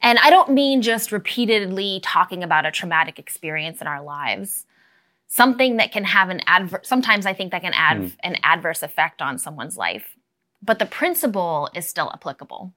And 0.00 0.18
I 0.20 0.30
don't 0.30 0.52
mean 0.52 0.82
just 0.82 1.10
repeatedly 1.10 2.00
talking 2.04 2.44
about 2.44 2.66
a 2.66 2.70
traumatic 2.70 3.18
experience 3.18 3.80
in 3.80 3.86
our 3.86 4.02
lives. 4.02 4.66
Something 5.26 5.78
that 5.78 5.92
can 5.92 6.04
have 6.04 6.28
an 6.28 6.42
adverse, 6.46 6.86
sometimes 6.86 7.26
I 7.26 7.32
think 7.32 7.50
that 7.50 7.62
can 7.62 7.72
add 7.74 7.96
mm. 7.96 8.12
an 8.22 8.36
adverse 8.42 8.82
effect 8.82 9.20
on 9.20 9.38
someone's 9.38 9.76
life. 9.76 10.16
But 10.62 10.78
the 10.78 10.86
principle 10.86 11.70
is 11.74 11.88
still 11.88 12.10
applicable. 12.12 12.72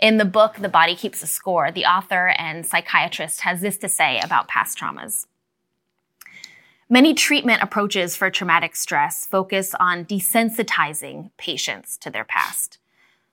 In 0.00 0.16
the 0.16 0.24
book, 0.24 0.56
The 0.56 0.68
Body 0.68 0.96
Keeps 0.96 1.22
a 1.22 1.26
Score, 1.26 1.70
the 1.70 1.84
author 1.84 2.28
and 2.36 2.66
psychiatrist 2.66 3.42
has 3.42 3.60
this 3.60 3.78
to 3.78 3.88
say 3.88 4.20
about 4.20 4.48
past 4.48 4.78
traumas. 4.78 5.26
Many 6.92 7.14
treatment 7.14 7.62
approaches 7.62 8.16
for 8.16 8.30
traumatic 8.30 8.74
stress 8.74 9.24
focus 9.24 9.76
on 9.78 10.04
desensitizing 10.04 11.30
patients 11.38 11.96
to 11.98 12.10
their 12.10 12.24
past, 12.24 12.78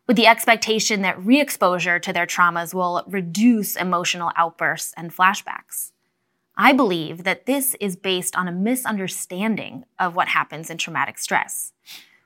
with 0.05 0.15
the 0.15 0.27
expectation 0.27 1.01
that 1.01 1.17
re 1.25 1.41
exposure 1.41 1.97
to 1.97 2.13
their 2.13 2.27
traumas 2.27 2.75
will 2.75 3.03
reduce 3.07 3.75
emotional 3.75 4.31
outbursts 4.35 4.93
and 4.95 5.11
flashbacks. 5.11 5.91
I 6.55 6.71
believe 6.71 7.23
that 7.23 7.47
this 7.47 7.75
is 7.79 7.95
based 7.95 8.35
on 8.35 8.47
a 8.47 8.51
misunderstanding 8.51 9.85
of 9.97 10.15
what 10.15 10.27
happens 10.27 10.69
in 10.69 10.77
traumatic 10.77 11.17
stress. 11.17 11.73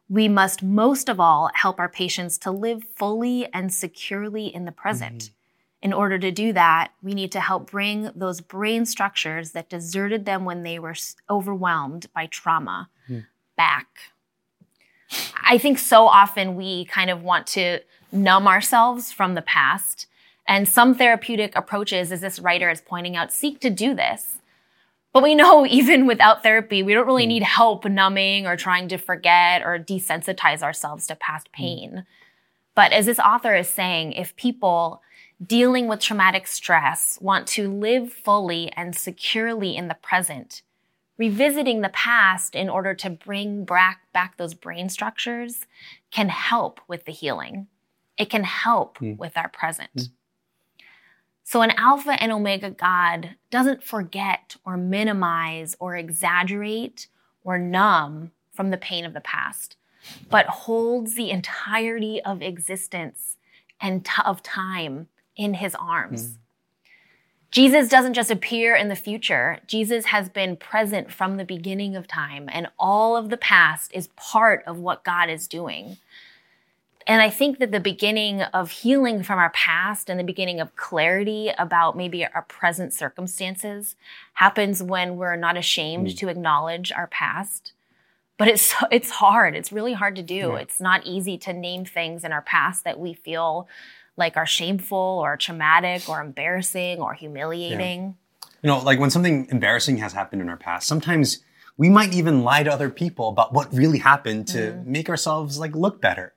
We 0.10 0.28
must 0.28 0.62
most 0.62 1.08
of 1.08 1.22
all 1.22 1.50
help 1.54 1.80
our 1.80 1.88
patients 1.88 2.38
to 2.40 2.52
live 2.52 2.84
fully 2.98 3.48
and 3.54 3.74
securely 3.74 4.54
in 4.54 4.66
the 4.66 4.74
present. 4.74 5.18
Mm-hmm 5.20 5.36
in 5.82 5.94
order 5.94 6.20
to 6.20 6.32
do 6.32 6.54
that, 6.54 6.92
we 7.02 7.14
need 7.14 7.32
to 7.32 7.40
help 7.40 7.72
bring 7.72 8.12
those 8.16 8.40
brain 8.40 8.86
structures 8.86 9.52
that 9.52 9.70
deserted 9.70 10.26
them 10.26 10.46
when 10.46 10.64
they 10.64 10.78
were 10.78 10.96
overwhelmed 11.30 12.08
by 12.14 12.28
trauma 12.28 12.90
mm. 13.10 13.26
back. 13.58 13.88
I 15.44 15.58
think 15.58 15.80
so 15.80 16.08
often 16.08 16.56
we 16.56 16.86
kind 16.86 17.10
of 17.10 17.24
want 17.24 17.48
to 17.48 17.80
numb 18.12 18.48
ourselves 18.48 19.12
from 19.12 19.34
the 19.34 19.42
past. 19.42 20.08
And 20.48 20.68
some 20.68 20.96
therapeutic 20.96 21.56
approaches, 21.56 22.12
as 22.12 22.22
this 22.22 22.40
writer 22.40 22.70
is 22.70 22.82
pointing 22.82 23.16
out, 23.16 23.34
seek 23.34 23.60
to 23.62 23.70
do 23.70 23.94
this. 23.94 24.40
But 25.14 25.24
we 25.24 25.36
know 25.36 25.66
even 25.70 26.06
without 26.06 26.44
therapy, 26.44 26.84
we 26.84 26.94
don't 26.94 27.08
really 27.08 27.26
need 27.26 27.44
help 27.44 27.86
numbing 27.86 28.46
or 28.46 28.56
trying 28.56 28.88
to 28.90 28.98
forget 28.98 29.64
or 29.64 29.80
desensitize 29.80 30.62
ourselves 30.62 31.08
to 31.08 31.16
past 31.16 31.52
pain. 31.52 32.06
But 32.76 32.94
as 32.94 33.06
this 33.06 33.20
author 33.20 33.56
is 33.56 33.68
saying, 33.68 34.14
if 34.14 34.36
people 34.36 35.02
dealing 35.46 35.88
with 35.88 36.00
traumatic 36.00 36.48
stress 36.48 37.18
want 37.22 37.48
to 37.48 37.72
live 37.72 38.12
fully 38.14 38.72
and 38.76 38.96
securely 38.96 39.76
in 39.76 39.88
the 39.88 39.96
present, 39.96 40.62
revisiting 41.18 41.82
the 41.82 41.90
past 41.90 42.56
in 42.56 42.70
order 42.70 42.94
to 42.94 43.10
bring 43.10 43.66
back, 43.66 44.02
back 44.14 44.38
those 44.38 44.54
brain 44.54 44.90
structures 44.90 45.66
can 46.12 46.30
help 46.30 46.80
with 46.88 47.06
the 47.06 47.12
healing. 47.12 47.68
It 48.18 48.30
can 48.30 48.44
help 48.44 49.00
Mm. 49.00 49.18
with 49.18 49.36
our 49.38 49.50
present. 49.50 49.96
Mm. 49.96 50.10
So, 51.44 51.62
an 51.62 51.72
Alpha 51.72 52.22
and 52.22 52.32
Omega 52.32 52.70
God 52.70 53.36
doesn't 53.50 53.84
forget 53.84 54.56
or 54.64 54.78
minimize 54.78 55.76
or 55.80 55.96
exaggerate 55.96 57.08
or 57.44 57.58
numb 57.58 58.32
from 58.54 58.70
the 58.70 58.78
pain 58.78 59.06
of 59.06 59.14
the 59.14 59.22
past, 59.22 59.76
but 60.30 60.46
holds 60.46 61.16
the 61.16 61.32
entirety 61.32 62.22
of 62.22 62.42
existence 62.42 63.38
and 63.82 64.06
t- 64.06 64.22
of 64.24 64.44
time 64.44 65.08
in 65.36 65.56
his 65.56 65.76
arms. 65.76 66.28
Hmm. 66.28 66.34
Jesus 67.52 67.90
doesn't 67.90 68.14
just 68.14 68.32
appear 68.32 68.76
in 68.76 68.88
the 68.88 68.96
future. 68.96 69.60
Jesus 69.68 70.06
has 70.06 70.30
been 70.30 70.56
present 70.56 71.12
from 71.12 71.36
the 71.36 71.44
beginning 71.44 71.98
of 71.98 72.08
time, 72.08 72.50
and 72.52 72.68
all 72.80 73.18
of 73.18 73.30
the 73.30 73.38
past 73.38 73.92
is 73.94 74.08
part 74.16 74.64
of 74.66 74.80
what 74.80 75.04
God 75.04 75.30
is 75.30 75.48
doing. 75.48 75.98
And 77.08 77.22
I 77.22 77.30
think 77.30 77.60
that 77.60 77.72
the 77.72 77.80
beginning 77.80 78.42
of 78.42 78.72
healing 78.72 79.24
from 79.24 79.40
our 79.40 79.50
past 79.50 80.10
and 80.10 80.20
the 80.20 80.24
beginning 80.24 80.62
of 80.62 80.76
clarity 80.76 81.52
about 81.58 81.98
maybe 81.98 82.26
our 82.26 82.44
present 82.44 82.94
circumstances 82.94 83.96
happens 84.34 84.82
when 84.84 85.18
we're 85.18 85.36
not 85.36 85.58
ashamed 85.58 86.12
hmm. 86.12 86.16
to 86.16 86.30
acknowledge 86.30 86.92
our 86.92 87.08
past. 87.08 87.74
But 88.38 88.48
it's 88.48 88.74
it's 88.92 89.10
hard. 89.10 89.56
It's 89.56 89.72
really 89.72 89.94
hard 89.94 90.16
to 90.16 90.24
do. 90.24 90.36
Yeah. 90.36 90.56
It's 90.58 90.80
not 90.80 91.06
easy 91.06 91.38
to 91.40 91.54
name 91.54 91.86
things 91.86 92.24
in 92.24 92.32
our 92.32 92.42
past 92.42 92.84
that 92.86 93.00
we 93.00 93.14
feel 93.14 93.68
like 94.22 94.38
are 94.38 94.46
shameful 94.46 95.20
or 95.22 95.36
traumatic 95.36 96.08
or 96.08 96.22
embarrassing 96.22 97.00
or 97.00 97.14
humiliating. 97.14 98.16
You 98.62 98.68
know, 98.68 98.80
like 98.80 99.00
when 99.00 99.10
something 99.10 99.48
embarrassing 99.50 99.98
has 99.98 100.14
happened 100.14 100.42
in 100.42 100.48
our 100.48 100.56
past, 100.56 100.88
sometimes 100.88 101.40
we 101.76 101.90
might 101.90 102.14
even 102.14 102.44
lie 102.44 102.62
to 102.64 102.72
other 102.72 102.92
people 102.92 103.30
about 103.30 103.52
what 103.52 103.74
really 103.74 103.98
happened 103.98 104.48
to 104.50 104.82
make 104.86 105.10
ourselves 105.10 105.58
like 105.58 105.76
look 105.76 106.00
better. 106.00 106.34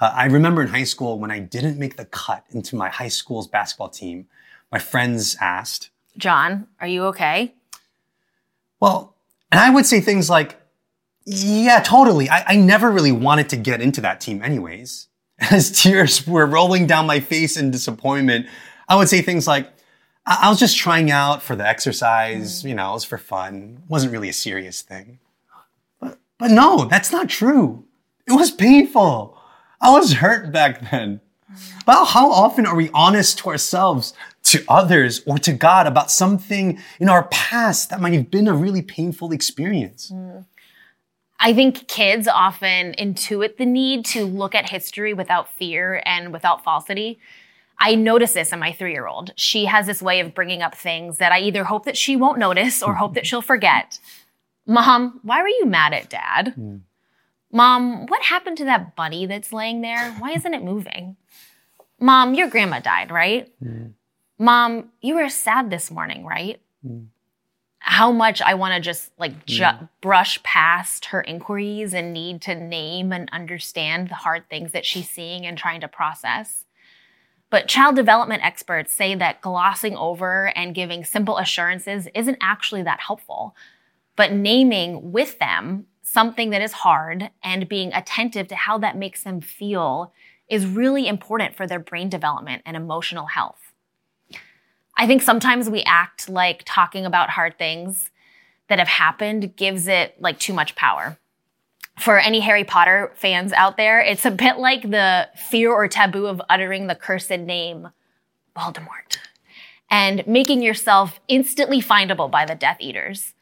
Uh, 0.00 0.10
I 0.14 0.24
remember 0.24 0.62
in 0.62 0.68
high 0.68 0.84
school 0.84 1.18
when 1.18 1.30
I 1.30 1.38
didn't 1.38 1.78
make 1.78 1.96
the 1.96 2.06
cut 2.06 2.44
into 2.50 2.74
my 2.74 2.88
high 2.88 3.08
school's 3.08 3.46
basketball 3.46 3.90
team, 3.90 4.26
my 4.72 4.78
friends 4.78 5.36
asked, 5.40 5.90
John, 6.16 6.66
are 6.80 6.86
you 6.86 7.04
okay? 7.06 7.54
Well, 8.80 9.14
and 9.52 9.60
I 9.60 9.68
would 9.68 9.84
say 9.84 10.00
things 10.00 10.30
like, 10.30 10.58
yeah, 11.26 11.80
totally. 11.84 12.30
I, 12.30 12.44
I 12.54 12.56
never 12.56 12.90
really 12.90 13.12
wanted 13.12 13.50
to 13.50 13.56
get 13.56 13.82
into 13.82 14.00
that 14.00 14.22
team 14.22 14.42
anyways. 14.42 15.08
As 15.50 15.70
tears 15.70 16.26
were 16.26 16.46
rolling 16.46 16.86
down 16.86 17.06
my 17.06 17.20
face 17.20 17.56
in 17.56 17.70
disappointment, 17.70 18.46
I 18.88 18.96
would 18.96 19.08
say 19.08 19.22
things 19.22 19.46
like, 19.46 19.72
I, 20.26 20.40
I 20.42 20.48
was 20.50 20.58
just 20.58 20.76
trying 20.76 21.10
out 21.10 21.42
for 21.42 21.56
the 21.56 21.66
exercise, 21.66 22.62
mm. 22.62 22.68
you 22.68 22.74
know, 22.74 22.90
it 22.90 22.94
was 22.94 23.04
for 23.04 23.18
fun. 23.18 23.78
It 23.82 23.90
wasn't 23.90 24.12
really 24.12 24.28
a 24.28 24.34
serious 24.34 24.82
thing. 24.82 25.18
But, 26.00 26.18
but 26.38 26.50
no, 26.50 26.84
that's 26.84 27.10
not 27.10 27.28
true. 27.28 27.84
It 28.26 28.32
was 28.32 28.50
painful. 28.50 29.38
I 29.80 29.90
was 29.90 30.14
hurt 30.14 30.52
back 30.52 30.90
then. 30.90 31.20
Mm. 31.50 31.84
But 31.86 32.04
how 32.06 32.30
often 32.30 32.66
are 32.66 32.76
we 32.76 32.90
honest 32.92 33.38
to 33.38 33.48
ourselves, 33.48 34.12
to 34.44 34.62
others, 34.68 35.22
or 35.26 35.38
to 35.38 35.52
God 35.52 35.86
about 35.86 36.10
something 36.10 36.78
in 36.98 37.08
our 37.08 37.24
past 37.28 37.88
that 37.90 38.00
might 38.00 38.12
have 38.12 38.30
been 38.30 38.46
a 38.46 38.54
really 38.54 38.82
painful 38.82 39.32
experience? 39.32 40.12
Mm. 40.14 40.44
I 41.42 41.54
think 41.54 41.88
kids 41.88 42.28
often 42.28 42.92
intuit 42.98 43.56
the 43.56 43.64
need 43.64 44.04
to 44.06 44.26
look 44.26 44.54
at 44.54 44.68
history 44.68 45.14
without 45.14 45.48
fear 45.56 46.02
and 46.04 46.32
without 46.32 46.62
falsity. 46.62 47.18
I 47.78 47.94
notice 47.94 48.34
this 48.34 48.52
in 48.52 48.58
my 48.58 48.72
three 48.72 48.92
year 48.92 49.06
old. 49.06 49.32
She 49.36 49.64
has 49.64 49.86
this 49.86 50.02
way 50.02 50.20
of 50.20 50.34
bringing 50.34 50.60
up 50.60 50.74
things 50.74 51.16
that 51.16 51.32
I 51.32 51.40
either 51.40 51.64
hope 51.64 51.86
that 51.86 51.96
she 51.96 52.14
won't 52.14 52.38
notice 52.38 52.82
or 52.82 52.94
hope 52.94 53.14
that 53.14 53.26
she'll 53.26 53.40
forget. 53.40 53.98
Mom, 54.66 55.18
why 55.22 55.40
were 55.40 55.48
you 55.48 55.64
mad 55.64 55.94
at 55.94 56.10
dad? 56.10 56.52
Hmm. 56.54 56.76
Mom, 57.50 58.06
what 58.06 58.22
happened 58.22 58.58
to 58.58 58.66
that 58.66 58.94
bunny 58.94 59.26
that's 59.26 59.52
laying 59.52 59.80
there? 59.80 60.12
Why 60.18 60.32
isn't 60.32 60.54
it 60.54 60.62
moving? 60.62 61.16
Mom, 61.98 62.34
your 62.34 62.48
grandma 62.48 62.80
died, 62.80 63.10
right? 63.10 63.50
Hmm. 63.62 63.86
Mom, 64.38 64.90
you 65.00 65.14
were 65.14 65.28
sad 65.30 65.70
this 65.70 65.90
morning, 65.90 66.24
right? 66.24 66.60
Hmm. 66.86 67.04
How 67.90 68.12
much 68.12 68.40
I 68.40 68.54
want 68.54 68.72
to 68.72 68.80
just 68.80 69.10
like 69.18 69.46
ju- 69.46 69.88
brush 70.00 70.40
past 70.44 71.06
her 71.06 71.22
inquiries 71.22 71.92
and 71.92 72.12
need 72.12 72.40
to 72.42 72.54
name 72.54 73.12
and 73.12 73.28
understand 73.32 74.08
the 74.08 74.14
hard 74.14 74.48
things 74.48 74.70
that 74.70 74.86
she's 74.86 75.10
seeing 75.10 75.44
and 75.44 75.58
trying 75.58 75.80
to 75.80 75.88
process. 75.88 76.66
But 77.50 77.66
child 77.66 77.96
development 77.96 78.44
experts 78.44 78.94
say 78.94 79.16
that 79.16 79.40
glossing 79.40 79.96
over 79.96 80.52
and 80.56 80.72
giving 80.72 81.02
simple 81.02 81.36
assurances 81.38 82.06
isn't 82.14 82.38
actually 82.40 82.84
that 82.84 83.00
helpful. 83.00 83.56
But 84.14 84.32
naming 84.32 85.10
with 85.10 85.40
them 85.40 85.86
something 86.00 86.50
that 86.50 86.62
is 86.62 86.72
hard 86.72 87.30
and 87.42 87.68
being 87.68 87.92
attentive 87.92 88.46
to 88.48 88.54
how 88.54 88.78
that 88.78 88.96
makes 88.96 89.24
them 89.24 89.40
feel 89.40 90.12
is 90.48 90.64
really 90.64 91.08
important 91.08 91.56
for 91.56 91.66
their 91.66 91.80
brain 91.80 92.08
development 92.08 92.62
and 92.64 92.76
emotional 92.76 93.26
health. 93.26 93.69
I 95.00 95.06
think 95.06 95.22
sometimes 95.22 95.70
we 95.70 95.82
act 95.84 96.28
like 96.28 96.62
talking 96.66 97.06
about 97.06 97.30
hard 97.30 97.56
things 97.56 98.10
that 98.68 98.78
have 98.78 98.86
happened 98.86 99.56
gives 99.56 99.88
it 99.88 100.14
like 100.20 100.38
too 100.38 100.52
much 100.52 100.76
power. 100.76 101.18
For 101.98 102.18
any 102.18 102.40
Harry 102.40 102.64
Potter 102.64 103.10
fans 103.14 103.54
out 103.54 103.78
there, 103.78 104.00
it's 104.00 104.26
a 104.26 104.30
bit 104.30 104.58
like 104.58 104.82
the 104.82 105.30
fear 105.34 105.72
or 105.72 105.88
taboo 105.88 106.26
of 106.26 106.42
uttering 106.50 106.86
the 106.86 106.94
cursed 106.94 107.30
name 107.30 107.88
Voldemort 108.54 109.16
and 109.90 110.26
making 110.26 110.62
yourself 110.62 111.18
instantly 111.28 111.80
findable 111.80 112.30
by 112.30 112.44
the 112.44 112.54
Death 112.54 112.76
Eaters. 112.78 113.32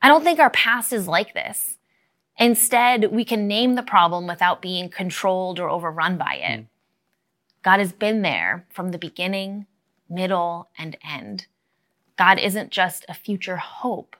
I 0.00 0.08
don't 0.08 0.24
think 0.24 0.40
our 0.40 0.48
past 0.48 0.90
is 0.90 1.06
like 1.06 1.34
this. 1.34 1.76
Instead, 2.38 3.12
we 3.12 3.26
can 3.26 3.46
name 3.46 3.74
the 3.74 3.82
problem 3.82 4.26
without 4.26 4.62
being 4.62 4.88
controlled 4.88 5.60
or 5.60 5.68
overrun 5.68 6.16
by 6.16 6.36
it. 6.36 6.60
Hmm. 6.60 6.64
God 7.62 7.80
has 7.80 7.92
been 7.92 8.22
there 8.22 8.66
from 8.70 8.90
the 8.90 8.98
beginning, 8.98 9.66
middle, 10.08 10.68
and 10.78 10.96
end. 11.08 11.46
God 12.16 12.38
isn't 12.38 12.70
just 12.70 13.04
a 13.08 13.14
future 13.14 13.56
hope, 13.56 14.16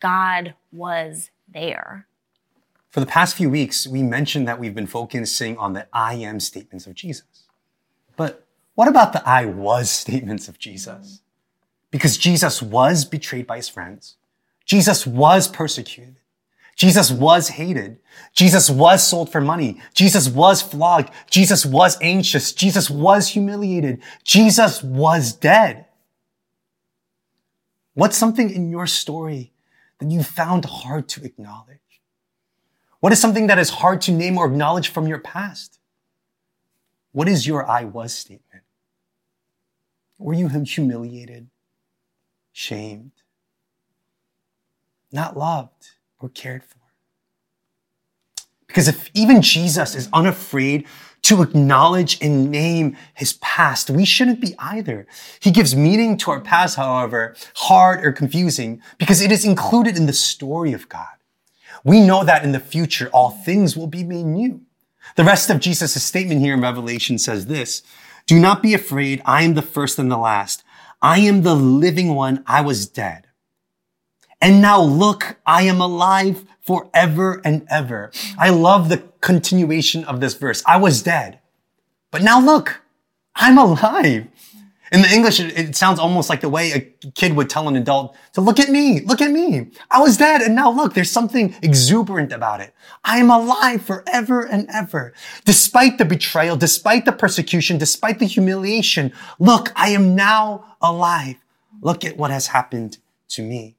God 0.00 0.54
was 0.72 1.30
there. 1.48 2.06
For 2.88 3.00
the 3.00 3.06
past 3.06 3.36
few 3.36 3.50
weeks, 3.50 3.86
we 3.86 4.02
mentioned 4.02 4.48
that 4.48 4.58
we've 4.58 4.74
been 4.74 4.86
focusing 4.86 5.58
on 5.58 5.74
the 5.74 5.86
I 5.92 6.14
am 6.14 6.40
statements 6.40 6.86
of 6.86 6.94
Jesus. 6.94 7.46
But 8.16 8.46
what 8.74 8.88
about 8.88 9.12
the 9.12 9.26
I 9.28 9.44
was 9.44 9.90
statements 9.90 10.48
of 10.48 10.58
Jesus? 10.58 11.20
Because 11.90 12.16
Jesus 12.16 12.62
was 12.62 13.04
betrayed 13.04 13.46
by 13.46 13.56
his 13.56 13.68
friends. 13.68 14.16
Jesus 14.64 15.06
was 15.06 15.46
persecuted. 15.46 16.16
Jesus 16.76 17.10
was 17.10 17.48
hated. 17.48 17.98
Jesus 18.34 18.68
was 18.68 19.06
sold 19.06 19.32
for 19.32 19.40
money. 19.40 19.80
Jesus 19.94 20.28
was 20.28 20.60
flogged. 20.60 21.10
Jesus 21.30 21.64
was 21.64 21.98
anxious. 22.02 22.52
Jesus 22.52 22.90
was 22.90 23.28
humiliated. 23.28 24.02
Jesus 24.24 24.82
was 24.82 25.32
dead. 25.32 25.86
What's 27.94 28.18
something 28.18 28.50
in 28.50 28.70
your 28.70 28.86
story 28.86 29.52
that 29.98 30.10
you 30.10 30.22
found 30.22 30.66
hard 30.66 31.08
to 31.08 31.24
acknowledge? 31.24 31.78
What 33.00 33.12
is 33.12 33.20
something 33.20 33.46
that 33.46 33.58
is 33.58 33.70
hard 33.70 34.02
to 34.02 34.12
name 34.12 34.36
or 34.36 34.46
acknowledge 34.46 34.88
from 34.88 35.06
your 35.06 35.18
past? 35.18 35.78
What 37.12 37.26
is 37.26 37.46
your 37.46 37.66
I 37.66 37.84
was 37.84 38.12
statement? 38.12 38.64
Were 40.18 40.34
you 40.34 40.48
humiliated, 40.48 41.48
shamed, 42.52 43.12
not 45.10 45.36
loved, 45.36 45.95
or 46.20 46.28
cared 46.28 46.64
for? 46.64 46.78
Because 48.66 48.88
if 48.88 49.10
even 49.14 49.42
Jesus 49.42 49.94
is 49.94 50.08
unafraid 50.12 50.86
to 51.22 51.42
acknowledge 51.42 52.20
and 52.20 52.50
name 52.50 52.96
his 53.14 53.34
past, 53.34 53.90
we 53.90 54.04
shouldn't 54.04 54.40
be 54.40 54.54
either. 54.58 55.06
He 55.40 55.50
gives 55.50 55.74
meaning 55.74 56.16
to 56.18 56.30
our 56.30 56.40
past, 56.40 56.76
however, 56.76 57.34
hard 57.54 58.04
or 58.04 58.12
confusing, 58.12 58.82
because 58.98 59.20
it 59.20 59.32
is 59.32 59.44
included 59.44 59.96
in 59.96 60.06
the 60.06 60.12
story 60.12 60.72
of 60.72 60.88
God. 60.88 61.06
We 61.84 62.00
know 62.00 62.24
that 62.24 62.44
in 62.44 62.52
the 62.52 62.60
future, 62.60 63.08
all 63.12 63.30
things 63.30 63.76
will 63.76 63.86
be 63.86 64.04
made 64.04 64.24
new. 64.24 64.62
The 65.14 65.24
rest 65.24 65.50
of 65.50 65.60
Jesus' 65.60 66.02
statement 66.02 66.40
here 66.40 66.54
in 66.54 66.60
Revelation 66.60 67.18
says 67.18 67.46
this, 67.46 67.82
do 68.26 68.40
not 68.40 68.62
be 68.62 68.74
afraid. 68.74 69.22
I 69.24 69.42
am 69.42 69.54
the 69.54 69.62
first 69.62 69.98
and 69.98 70.10
the 70.10 70.18
last. 70.18 70.64
I 71.00 71.20
am 71.20 71.42
the 71.42 71.54
living 71.54 72.14
one. 72.14 72.42
I 72.46 72.60
was 72.60 72.88
dead. 72.88 73.25
And 74.46 74.62
now 74.62 74.80
look, 74.80 75.38
I 75.44 75.62
am 75.62 75.80
alive 75.80 76.44
forever 76.60 77.40
and 77.44 77.66
ever. 77.68 78.12
I 78.38 78.50
love 78.50 78.88
the 78.88 79.02
continuation 79.20 80.04
of 80.04 80.20
this 80.20 80.34
verse. 80.34 80.62
I 80.64 80.76
was 80.76 81.02
dead, 81.02 81.40
but 82.12 82.22
now 82.22 82.40
look, 82.40 82.80
I'm 83.34 83.58
alive. 83.58 84.28
In 84.92 85.02
the 85.02 85.12
English, 85.12 85.40
it, 85.40 85.74
sounds 85.74 85.98
almost 85.98 86.30
like 86.30 86.42
the 86.42 86.48
way 86.48 86.70
a 86.70 87.10
kid 87.10 87.34
would 87.34 87.50
tell 87.50 87.66
an 87.66 87.74
adult 87.74 88.14
to 88.34 88.40
look 88.40 88.60
at 88.60 88.68
me, 88.68 89.00
look 89.00 89.20
at 89.20 89.32
me. 89.32 89.72
I 89.90 89.98
was 90.00 90.16
dead 90.16 90.42
and 90.42 90.54
now 90.54 90.70
look, 90.70 90.94
there's 90.94 91.10
something 91.10 91.56
exuberant 91.60 92.32
about 92.32 92.60
it. 92.60 92.72
I 93.02 93.18
am 93.18 93.32
alive 93.32 93.82
forever 93.82 94.42
and 94.42 94.68
ever. 94.72 95.12
Despite 95.44 95.98
the 95.98 96.04
betrayal, 96.04 96.56
despite 96.56 97.04
the 97.04 97.10
persecution, 97.10 97.78
despite 97.78 98.20
the 98.20 98.26
humiliation, 98.26 99.12
look, 99.40 99.72
I 99.74 99.88
am 99.88 100.14
now 100.14 100.76
alive. 100.80 101.34
Look 101.80 102.04
at 102.04 102.16
what 102.16 102.30
has 102.30 102.46
happened 102.46 102.98
to 103.30 103.42
me. 103.42 103.75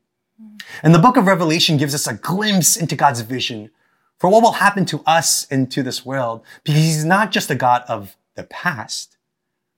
And 0.84 0.94
the 0.94 1.00
book 1.00 1.18
of 1.18 1.26
Revelation 1.26 1.78
gives 1.78 1.96
us 1.96 2.08
a 2.08 2.14
glimpse 2.14 2.76
into 2.76 2.96
God's 2.96 3.22
vision 3.22 3.72
for 4.20 4.30
what 4.30 4.42
will 4.42 4.54
happen 4.54 4.86
to 4.86 5.02
us 5.06 5.48
and 5.50 5.72
to 5.72 5.84
this 5.84 6.06
world 6.06 6.44
because 6.64 6.82
he's 6.82 7.06
not 7.06 7.32
just 7.32 7.50
a 7.50 7.56
God 7.56 7.84
of 7.88 8.16
the 8.36 8.44
past, 8.44 9.18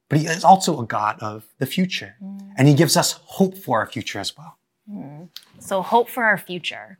but 0.09 0.19
he 0.19 0.25
is 0.25 0.43
also 0.43 0.79
a 0.81 0.85
God 0.85 1.19
of 1.19 1.45
the 1.59 1.65
future. 1.65 2.15
Mm. 2.21 2.53
And 2.57 2.67
he 2.67 2.73
gives 2.73 2.97
us 2.97 3.19
hope 3.23 3.57
for 3.57 3.79
our 3.79 3.87
future 3.87 4.19
as 4.19 4.37
well. 4.37 4.57
Mm. 4.91 5.29
So, 5.59 5.81
hope 5.81 6.09
for 6.09 6.23
our 6.23 6.37
future. 6.37 6.97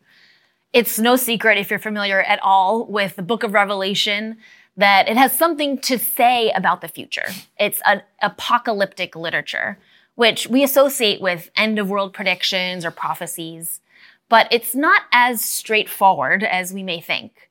It's 0.72 1.00
no 1.00 1.16
secret, 1.16 1.58
if 1.58 1.70
you're 1.72 1.80
familiar 1.80 2.22
at 2.22 2.40
all 2.44 2.86
with 2.86 3.16
the 3.16 3.24
book 3.24 3.44
of 3.44 3.54
Revelation, 3.54 4.38
that 4.78 5.10
it 5.10 5.18
has 5.18 5.36
something 5.36 5.80
to 5.80 5.98
say 5.98 6.52
about 6.52 6.82
the 6.82 6.88
future. 6.88 7.26
It's 7.60 7.82
an 7.86 8.04
apocalyptic 8.22 9.16
literature, 9.16 9.80
which 10.20 10.48
we 10.48 10.66
associate 10.66 11.22
with 11.22 11.50
end 11.56 11.80
of 11.80 11.90
world 11.90 12.12
predictions 12.12 12.84
or 12.84 12.92
prophecies. 12.92 13.80
But 14.28 14.50
it's 14.52 14.76
not 14.76 15.04
as 15.14 15.42
straightforward 15.42 16.44
as 16.44 16.74
we 16.74 16.84
may 16.84 17.00
think. 17.00 17.50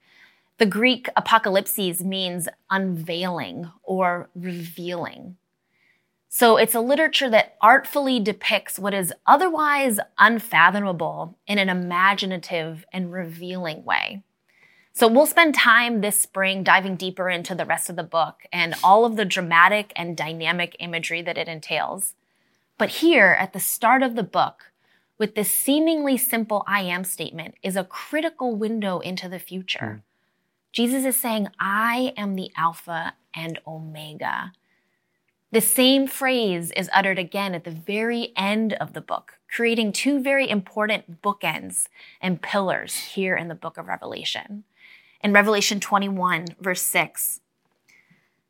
The 0.58 0.66
Greek 0.66 1.08
apocalypses 1.16 2.04
means 2.04 2.46
unveiling 2.68 3.70
or 3.82 4.28
revealing. 4.34 5.38
So 6.28 6.58
it's 6.58 6.74
a 6.74 6.80
literature 6.80 7.30
that 7.30 7.56
artfully 7.62 8.20
depicts 8.20 8.78
what 8.78 8.92
is 8.92 9.14
otherwise 9.26 9.98
unfathomable 10.18 11.38
in 11.46 11.56
an 11.56 11.70
imaginative 11.70 12.84
and 12.92 13.10
revealing 13.10 13.82
way. 13.82 14.24
So 14.92 15.08
we'll 15.08 15.24
spend 15.24 15.54
time 15.54 16.02
this 16.02 16.18
spring 16.18 16.64
diving 16.64 16.96
deeper 16.96 17.30
into 17.30 17.54
the 17.54 17.64
rest 17.64 17.88
of 17.88 17.96
the 17.96 18.02
book 18.02 18.42
and 18.52 18.74
all 18.84 19.06
of 19.06 19.16
the 19.16 19.24
dramatic 19.24 19.90
and 19.96 20.14
dynamic 20.14 20.76
imagery 20.80 21.22
that 21.22 21.38
it 21.38 21.48
entails. 21.48 22.14
But 22.78 22.90
here 22.90 23.36
at 23.38 23.52
the 23.52 23.60
start 23.60 24.04
of 24.04 24.14
the 24.14 24.22
book, 24.22 24.70
with 25.18 25.34
this 25.34 25.50
seemingly 25.50 26.16
simple 26.16 26.62
I 26.66 26.82
am 26.82 27.02
statement, 27.02 27.56
is 27.62 27.76
a 27.76 27.84
critical 27.84 28.54
window 28.54 29.00
into 29.00 29.28
the 29.28 29.40
future. 29.40 30.00
Mm. 30.00 30.02
Jesus 30.72 31.04
is 31.04 31.16
saying, 31.16 31.48
I 31.58 32.12
am 32.16 32.36
the 32.36 32.52
Alpha 32.56 33.14
and 33.34 33.58
Omega. 33.66 34.52
The 35.50 35.60
same 35.60 36.06
phrase 36.06 36.70
is 36.72 36.90
uttered 36.92 37.18
again 37.18 37.54
at 37.54 37.64
the 37.64 37.70
very 37.70 38.32
end 38.36 38.74
of 38.74 38.92
the 38.92 39.00
book, 39.00 39.38
creating 39.50 39.92
two 39.92 40.20
very 40.20 40.48
important 40.48 41.22
bookends 41.22 41.88
and 42.20 42.42
pillars 42.42 42.94
here 42.94 43.34
in 43.34 43.48
the 43.48 43.54
book 43.54 43.78
of 43.78 43.88
Revelation. 43.88 44.64
In 45.24 45.32
Revelation 45.32 45.80
21, 45.80 46.48
verse 46.60 46.82
6, 46.82 47.40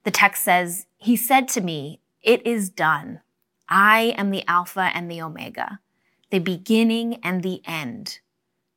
the 0.02 0.10
text 0.10 0.44
says, 0.44 0.86
He 0.98 1.16
said 1.16 1.48
to 1.48 1.60
me, 1.60 2.00
It 2.22 2.44
is 2.46 2.68
done. 2.68 3.20
I 3.68 4.14
am 4.16 4.30
the 4.30 4.46
Alpha 4.48 4.90
and 4.94 5.10
the 5.10 5.20
Omega, 5.20 5.80
the 6.30 6.38
beginning 6.38 7.20
and 7.22 7.42
the 7.42 7.60
end. 7.66 8.20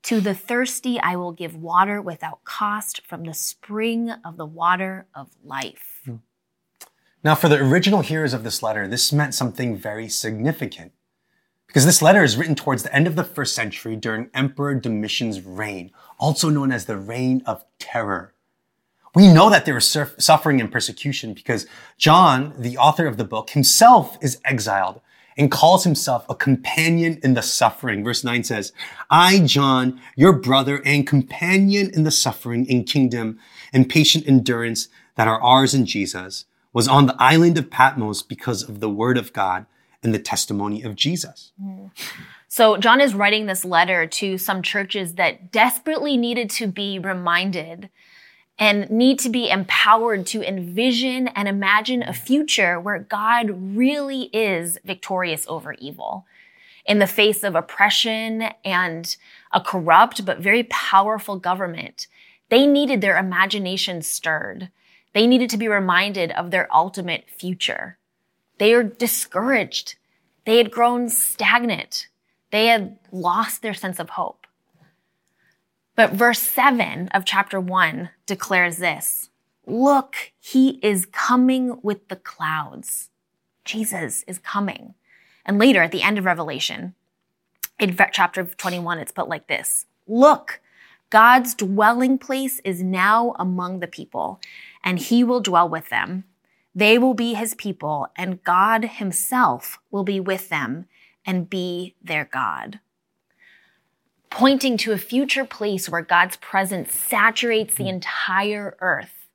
To 0.03 0.19
the 0.19 0.33
thirsty, 0.33 0.99
I 0.99 1.15
will 1.15 1.31
give 1.31 1.55
water 1.55 2.01
without 2.01 2.43
cost 2.43 3.05
from 3.05 3.23
the 3.23 3.33
spring 3.33 4.09
of 4.25 4.37
the 4.37 4.45
water 4.45 5.07
of 5.15 5.29
life. 5.43 6.01
Hmm. 6.05 6.15
Now, 7.23 7.35
for 7.35 7.47
the 7.47 7.61
original 7.61 8.01
hearers 8.01 8.33
of 8.33 8.43
this 8.43 8.63
letter, 8.63 8.87
this 8.87 9.13
meant 9.13 9.35
something 9.35 9.77
very 9.77 10.09
significant. 10.09 10.91
Because 11.67 11.85
this 11.85 12.01
letter 12.01 12.23
is 12.23 12.35
written 12.35 12.55
towards 12.55 12.83
the 12.83 12.93
end 12.93 13.07
of 13.07 13.15
the 13.15 13.23
first 13.23 13.55
century 13.55 13.95
during 13.95 14.29
Emperor 14.33 14.75
Domitian's 14.75 15.41
reign, 15.41 15.91
also 16.19 16.49
known 16.49 16.71
as 16.71 16.85
the 16.85 16.97
Reign 16.97 17.43
of 17.45 17.63
Terror. 17.79 18.33
We 19.13 19.27
know 19.27 19.49
that 19.49 19.65
there 19.65 19.73
was 19.73 19.97
suffering 20.17 20.61
and 20.61 20.71
persecution 20.71 21.33
because 21.33 21.67
John, 21.97 22.53
the 22.57 22.77
author 22.77 23.07
of 23.07 23.17
the 23.17 23.25
book, 23.25 23.49
himself 23.49 24.17
is 24.21 24.39
exiled 24.45 25.01
and 25.37 25.51
calls 25.51 25.83
himself 25.83 26.25
a 26.29 26.35
companion 26.35 27.19
in 27.23 27.33
the 27.33 27.41
suffering. 27.41 28.03
Verse 28.03 28.23
9 28.23 28.43
says, 28.43 28.71
I, 29.09 29.39
John, 29.39 29.99
your 30.15 30.33
brother 30.33 30.81
and 30.85 31.05
companion 31.05 31.91
in 31.93 32.03
the 32.03 32.11
suffering 32.11 32.65
and 32.69 32.85
kingdom 32.87 33.39
and 33.73 33.89
patient 33.89 34.27
endurance 34.27 34.87
that 35.15 35.27
are 35.27 35.41
ours 35.41 35.73
in 35.73 35.85
Jesus 35.85 36.45
was 36.73 36.87
on 36.87 37.05
the 37.05 37.15
island 37.19 37.57
of 37.57 37.69
Patmos 37.69 38.21
because 38.21 38.67
of 38.67 38.79
the 38.79 38.89
word 38.89 39.17
of 39.17 39.33
God 39.33 39.65
and 40.03 40.13
the 40.13 40.19
testimony 40.19 40.83
of 40.83 40.95
Jesus. 40.95 41.51
Mm. 41.61 41.91
So, 42.47 42.75
John 42.77 42.99
is 42.99 43.13
writing 43.13 43.45
this 43.45 43.63
letter 43.63 44.05
to 44.05 44.37
some 44.37 44.61
churches 44.61 45.15
that 45.15 45.51
desperately 45.51 46.17
needed 46.17 46.49
to 46.51 46.67
be 46.67 46.99
reminded 46.99 47.89
and 48.61 48.87
need 48.91 49.17
to 49.17 49.27
be 49.27 49.49
empowered 49.49 50.27
to 50.27 50.47
envision 50.47 51.27
and 51.29 51.47
imagine 51.47 52.03
a 52.03 52.13
future 52.13 52.79
where 52.79 52.99
God 52.99 53.75
really 53.75 54.25
is 54.25 54.77
victorious 54.85 55.47
over 55.49 55.73
evil. 55.79 56.27
In 56.85 56.99
the 56.99 57.07
face 57.07 57.43
of 57.43 57.55
oppression 57.55 58.49
and 58.63 59.17
a 59.51 59.61
corrupt 59.61 60.23
but 60.27 60.41
very 60.41 60.61
powerful 60.65 61.39
government, 61.39 62.05
they 62.49 62.67
needed 62.67 63.01
their 63.01 63.17
imagination 63.17 64.03
stirred. 64.03 64.69
They 65.13 65.25
needed 65.25 65.49
to 65.49 65.57
be 65.57 65.67
reminded 65.67 66.31
of 66.31 66.51
their 66.51 66.71
ultimate 66.71 67.31
future. 67.31 67.97
They 68.59 68.75
were 68.75 68.83
discouraged. 68.83 69.95
They 70.45 70.59
had 70.59 70.69
grown 70.69 71.09
stagnant. 71.09 72.09
They 72.51 72.67
had 72.67 72.99
lost 73.11 73.63
their 73.63 73.73
sense 73.73 73.97
of 73.97 74.11
hope. 74.11 74.40
But 75.95 76.13
verse 76.13 76.39
7 76.39 77.09
of 77.09 77.25
chapter 77.25 77.59
1 77.59 78.09
declares 78.25 78.77
this 78.77 79.29
Look, 79.65 80.31
he 80.39 80.79
is 80.81 81.05
coming 81.05 81.79
with 81.81 82.07
the 82.07 82.15
clouds. 82.15 83.09
Jesus 83.65 84.23
is 84.27 84.39
coming. 84.39 84.95
And 85.45 85.59
later 85.59 85.81
at 85.81 85.91
the 85.91 86.01
end 86.01 86.17
of 86.17 86.25
Revelation, 86.25 86.95
in 87.79 87.97
chapter 88.11 88.43
21, 88.43 88.99
it's 88.99 89.11
put 89.11 89.27
like 89.27 89.47
this 89.47 89.85
Look, 90.07 90.61
God's 91.09 91.53
dwelling 91.55 92.17
place 92.17 92.61
is 92.63 92.81
now 92.81 93.35
among 93.37 93.79
the 93.79 93.87
people, 93.87 94.39
and 94.83 94.97
he 94.97 95.23
will 95.23 95.41
dwell 95.41 95.67
with 95.67 95.89
them. 95.89 96.23
They 96.73 96.97
will 96.97 97.13
be 97.13 97.33
his 97.33 97.53
people, 97.53 98.07
and 98.15 98.43
God 98.43 98.85
himself 98.85 99.79
will 99.91 100.03
be 100.03 100.19
with 100.19 100.49
them 100.49 100.85
and 101.25 101.49
be 101.49 101.95
their 102.01 102.25
God. 102.25 102.79
Pointing 104.31 104.77
to 104.77 104.93
a 104.93 104.97
future 104.97 105.45
place 105.45 105.89
where 105.89 106.01
God's 106.01 106.37
presence 106.37 106.95
saturates 106.95 107.75
the 107.75 107.89
entire 107.89 108.75
earth, 108.79 109.27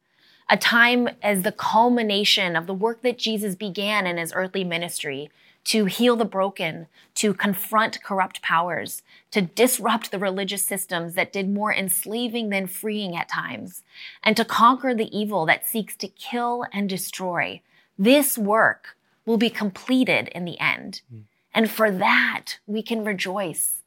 a 0.48 0.56
time 0.56 1.11
as 1.22 1.42
the 1.42 1.52
culmination 1.52 2.56
of 2.56 2.66
the 2.66 2.74
work 2.74 3.02
that 3.02 3.18
Jesus 3.18 3.54
began 3.54 4.06
in 4.06 4.16
his 4.16 4.32
earthly 4.35 4.64
ministry 4.64 5.30
to 5.64 5.85
heal 5.85 6.16
the 6.16 6.24
broken, 6.24 6.87
to 7.16 7.35
confront 7.35 8.02
corrupt 8.02 8.40
powers, 8.40 9.02
to 9.32 9.42
disrupt 9.42 10.11
the 10.11 10.18
religious 10.18 10.64
systems 10.64 11.14
that 11.14 11.32
did 11.32 11.48
more 11.48 11.74
enslaving 11.74 12.48
than 12.48 12.66
freeing 12.66 13.16
at 13.16 13.28
times, 13.28 13.82
and 14.22 14.37
to 14.37 14.44
conquer 14.44 14.94
the 14.94 15.16
evil 15.16 15.44
that 15.44 15.68
seeks 15.68 15.94
to 15.96 16.09
kill 16.09 16.64
and 16.72 16.88
destroy. 16.88 17.61
This 17.98 18.38
work 18.38 18.96
will 19.26 19.37
be 19.37 19.50
completed 19.50 20.28
in 20.28 20.44
the 20.44 20.59
end. 20.59 21.02
Mm. 21.12 21.24
And 21.52 21.70
for 21.70 21.90
that, 21.90 22.59
we 22.66 22.82
can 22.82 23.04
rejoice. 23.04 23.82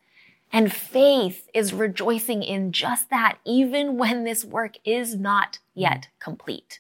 And 0.52 0.74
faith 0.74 1.48
is 1.54 1.74
rejoicing 1.74 2.42
in 2.42 2.72
just 2.72 3.10
that, 3.10 3.38
even 3.46 3.98
when 3.98 4.24
this 4.24 4.44
work 4.44 4.78
is 4.84 5.16
not 5.16 5.60
yet 5.76 6.08
complete. 6.20 6.80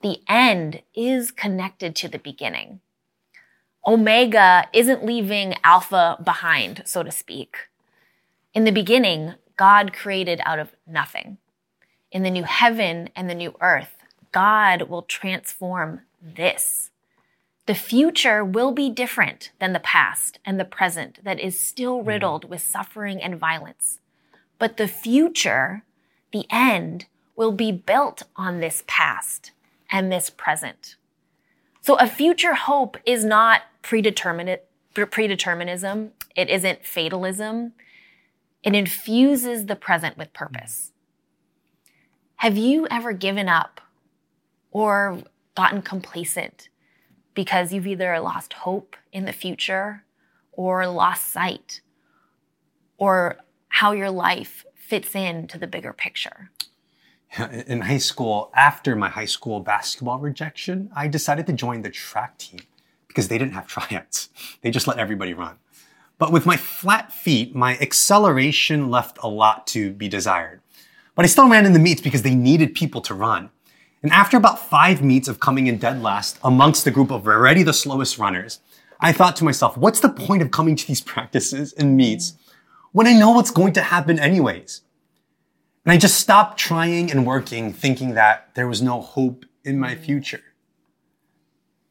The 0.00 0.18
end 0.28 0.82
is 0.94 1.32
connected 1.32 1.96
to 1.96 2.08
the 2.08 2.20
beginning. 2.20 2.80
Omega 3.86 4.68
isn't 4.72 5.04
leaving 5.04 5.54
Alpha 5.64 6.18
behind, 6.22 6.82
so 6.84 7.02
to 7.02 7.10
speak. 7.10 7.56
In 8.54 8.64
the 8.64 8.70
beginning, 8.70 9.34
God 9.56 9.92
created 9.92 10.40
out 10.44 10.58
of 10.58 10.72
nothing. 10.86 11.38
In 12.12 12.22
the 12.22 12.30
new 12.30 12.44
heaven 12.44 13.10
and 13.16 13.28
the 13.28 13.34
new 13.34 13.54
earth, 13.60 13.94
God 14.30 14.82
will 14.82 15.02
transform 15.02 16.02
this. 16.22 16.90
The 17.68 17.74
future 17.74 18.42
will 18.42 18.72
be 18.72 18.88
different 18.88 19.52
than 19.58 19.74
the 19.74 19.78
past 19.78 20.38
and 20.42 20.58
the 20.58 20.64
present 20.64 21.22
that 21.22 21.38
is 21.38 21.60
still 21.60 22.00
hmm. 22.00 22.08
riddled 22.08 22.48
with 22.48 22.62
suffering 22.62 23.22
and 23.22 23.38
violence. 23.38 24.00
But 24.58 24.78
the 24.78 24.88
future, 24.88 25.84
the 26.32 26.46
end, 26.48 27.04
will 27.36 27.52
be 27.52 27.70
built 27.70 28.22
on 28.36 28.60
this 28.60 28.84
past 28.86 29.52
and 29.90 30.10
this 30.10 30.30
present. 30.30 30.96
So 31.82 31.96
a 31.96 32.06
future 32.06 32.54
hope 32.54 32.96
is 33.04 33.22
not 33.22 33.64
predeterminism. 33.82 36.08
It 36.34 36.48
isn't 36.48 36.86
fatalism. 36.86 37.72
It 38.62 38.74
infuses 38.74 39.66
the 39.66 39.76
present 39.76 40.16
with 40.16 40.32
purpose. 40.32 40.92
Have 42.36 42.56
you 42.56 42.88
ever 42.90 43.12
given 43.12 43.50
up 43.50 43.82
or 44.70 45.22
gotten 45.54 45.82
complacent 45.82 46.70
because 47.38 47.72
you've 47.72 47.86
either 47.86 48.18
lost 48.18 48.52
hope 48.52 48.96
in 49.12 49.24
the 49.24 49.32
future 49.32 50.02
or 50.50 50.88
lost 50.88 51.24
sight 51.30 51.82
or 52.96 53.36
how 53.68 53.92
your 53.92 54.10
life 54.10 54.66
fits 54.74 55.14
into 55.14 55.56
the 55.56 55.68
bigger 55.68 55.92
picture. 55.92 56.50
In 57.68 57.82
high 57.82 57.98
school, 57.98 58.50
after 58.56 58.96
my 58.96 59.08
high 59.08 59.24
school 59.36 59.60
basketball 59.60 60.18
rejection, 60.18 60.90
I 60.96 61.06
decided 61.06 61.46
to 61.46 61.52
join 61.52 61.82
the 61.82 61.90
track 61.90 62.38
team 62.38 62.58
because 63.06 63.28
they 63.28 63.38
didn't 63.38 63.54
have 63.54 63.68
tryouts. 63.76 64.30
They 64.62 64.72
just 64.72 64.88
let 64.88 64.98
everybody 64.98 65.32
run. 65.32 65.58
But 66.18 66.32
with 66.32 66.44
my 66.44 66.56
flat 66.56 67.12
feet, 67.12 67.54
my 67.54 67.78
acceleration 67.78 68.90
left 68.90 69.16
a 69.22 69.28
lot 69.28 69.64
to 69.68 69.92
be 69.92 70.08
desired. 70.08 70.60
But 71.14 71.24
I 71.24 71.28
still 71.28 71.48
ran 71.48 71.66
in 71.66 71.72
the 71.72 71.78
meets 71.78 72.00
because 72.00 72.22
they 72.22 72.34
needed 72.34 72.74
people 72.74 73.00
to 73.02 73.14
run. 73.14 73.50
And 74.02 74.12
after 74.12 74.36
about 74.36 74.68
five 74.68 75.02
meets 75.02 75.28
of 75.28 75.40
coming 75.40 75.66
in 75.66 75.78
dead 75.78 76.02
last 76.02 76.38
amongst 76.44 76.84
the 76.84 76.90
group 76.90 77.10
of 77.10 77.26
already 77.26 77.62
the 77.62 77.72
slowest 77.72 78.18
runners, 78.18 78.60
I 79.00 79.12
thought 79.12 79.36
to 79.36 79.44
myself, 79.44 79.76
what's 79.76 80.00
the 80.00 80.08
point 80.08 80.42
of 80.42 80.50
coming 80.50 80.76
to 80.76 80.86
these 80.86 81.00
practices 81.12 81.72
and 81.72 81.96
meets 81.96 82.34
when 82.92 83.06
I 83.06 83.12
know 83.12 83.32
what's 83.32 83.50
going 83.50 83.72
to 83.74 83.82
happen 83.82 84.18
anyways? 84.18 84.82
And 85.84 85.92
I 85.92 85.96
just 85.96 86.20
stopped 86.20 86.58
trying 86.58 87.10
and 87.10 87.26
working, 87.26 87.72
thinking 87.72 88.14
that 88.14 88.54
there 88.54 88.68
was 88.68 88.82
no 88.82 89.00
hope 89.00 89.46
in 89.64 89.78
my 89.78 89.94
future. 89.94 90.42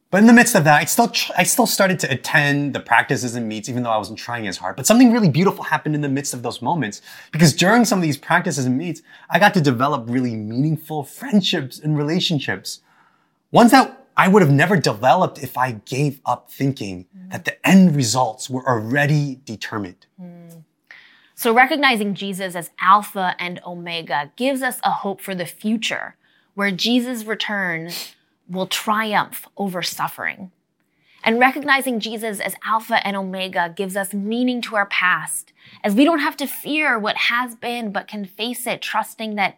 But 0.09 0.19
in 0.19 0.27
the 0.27 0.33
midst 0.33 0.55
of 0.55 0.63
that, 0.63 0.79
I 0.79 0.85
still, 0.85 1.09
tr- 1.09 1.33
I 1.37 1.43
still 1.43 1.67
started 1.67 1.99
to 1.99 2.11
attend 2.11 2.73
the 2.73 2.79
practices 2.79 3.35
and 3.35 3.47
meets, 3.47 3.67
even 3.67 3.83
though 3.83 3.89
I 3.89 3.97
wasn't 3.97 4.17
trying 4.17 4.47
as 4.47 4.57
hard. 4.57 4.77
But 4.77 4.85
something 4.85 5.11
really 5.11 5.27
beautiful 5.29 5.65
happened 5.65 5.95
in 5.95 6.01
the 6.01 6.09
midst 6.09 6.33
of 6.33 6.43
those 6.43 6.61
moments. 6.61 7.01
Because 7.33 7.53
during 7.53 7.83
some 7.83 7.99
of 7.99 8.03
these 8.03 8.17
practices 8.17 8.65
and 8.65 8.77
meets, 8.77 9.01
I 9.29 9.37
got 9.37 9.53
to 9.55 9.61
develop 9.61 10.05
really 10.07 10.35
meaningful 10.35 11.03
friendships 11.03 11.77
and 11.77 11.97
relationships. 11.97 12.79
Ones 13.51 13.71
that 13.71 14.07
I 14.15 14.29
would 14.29 14.41
have 14.41 14.51
never 14.51 14.77
developed 14.77 15.43
if 15.43 15.57
I 15.57 15.73
gave 15.73 16.21
up 16.25 16.49
thinking 16.49 17.05
mm. 17.15 17.31
that 17.31 17.43
the 17.43 17.67
end 17.67 17.95
results 17.95 18.49
were 18.49 18.67
already 18.67 19.41
determined. 19.43 20.05
Mm. 20.21 20.63
So 21.35 21.53
recognizing 21.53 22.15
Jesus 22.15 22.55
as 22.55 22.71
Alpha 22.81 23.35
and 23.37 23.59
Omega 23.65 24.31
gives 24.37 24.63
us 24.63 24.79
a 24.83 24.89
hope 24.89 25.21
for 25.21 25.35
the 25.35 25.45
future 25.45 26.15
where 26.55 26.71
Jesus 26.71 27.25
returns 27.25 28.15
will 28.49 28.67
triumph 28.67 29.47
over 29.57 29.81
suffering. 29.81 30.51
And 31.23 31.39
recognizing 31.39 31.99
Jesus 31.99 32.39
as 32.39 32.55
Alpha 32.63 33.05
and 33.05 33.17
Omega 33.17 33.73
gives 33.75 33.97
us 33.97 34.13
meaning 34.13 34.61
to 34.61 34.75
our 34.75 34.85
past, 34.85 35.51
as 35.83 35.93
we 35.93 36.05
don't 36.05 36.19
have 36.19 36.37
to 36.37 36.47
fear 36.47 36.97
what 36.97 37.17
has 37.17 37.55
been, 37.55 37.91
but 37.91 38.07
can 38.07 38.23
face 38.23 38.65
it, 38.65 38.81
trusting 38.81 39.35
that 39.35 39.57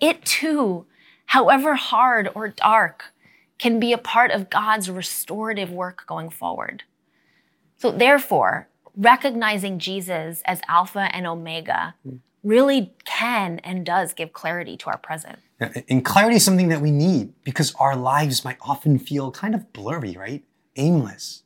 it 0.00 0.24
too, 0.24 0.86
however 1.26 1.74
hard 1.74 2.28
or 2.34 2.48
dark, 2.48 3.12
can 3.58 3.78
be 3.78 3.92
a 3.92 3.98
part 3.98 4.30
of 4.30 4.50
God's 4.50 4.90
restorative 4.90 5.70
work 5.70 6.04
going 6.06 6.30
forward. 6.30 6.82
So, 7.76 7.92
therefore, 7.92 8.68
recognizing 8.96 9.78
Jesus 9.78 10.42
as 10.44 10.60
Alpha 10.68 11.08
and 11.14 11.26
Omega 11.26 11.94
hmm. 12.02 12.16
really 12.42 12.92
can 13.04 13.60
and 13.60 13.86
does 13.86 14.14
give 14.14 14.32
clarity 14.32 14.76
to 14.78 14.90
our 14.90 14.98
present. 14.98 15.38
And 15.88 16.04
clarity 16.04 16.36
is 16.36 16.44
something 16.44 16.68
that 16.68 16.80
we 16.80 16.90
need 16.90 17.32
because 17.44 17.74
our 17.76 17.96
lives 17.96 18.44
might 18.44 18.58
often 18.60 18.98
feel 18.98 19.30
kind 19.30 19.54
of 19.54 19.72
blurry, 19.72 20.16
right? 20.16 20.44
Aimless. 20.76 21.42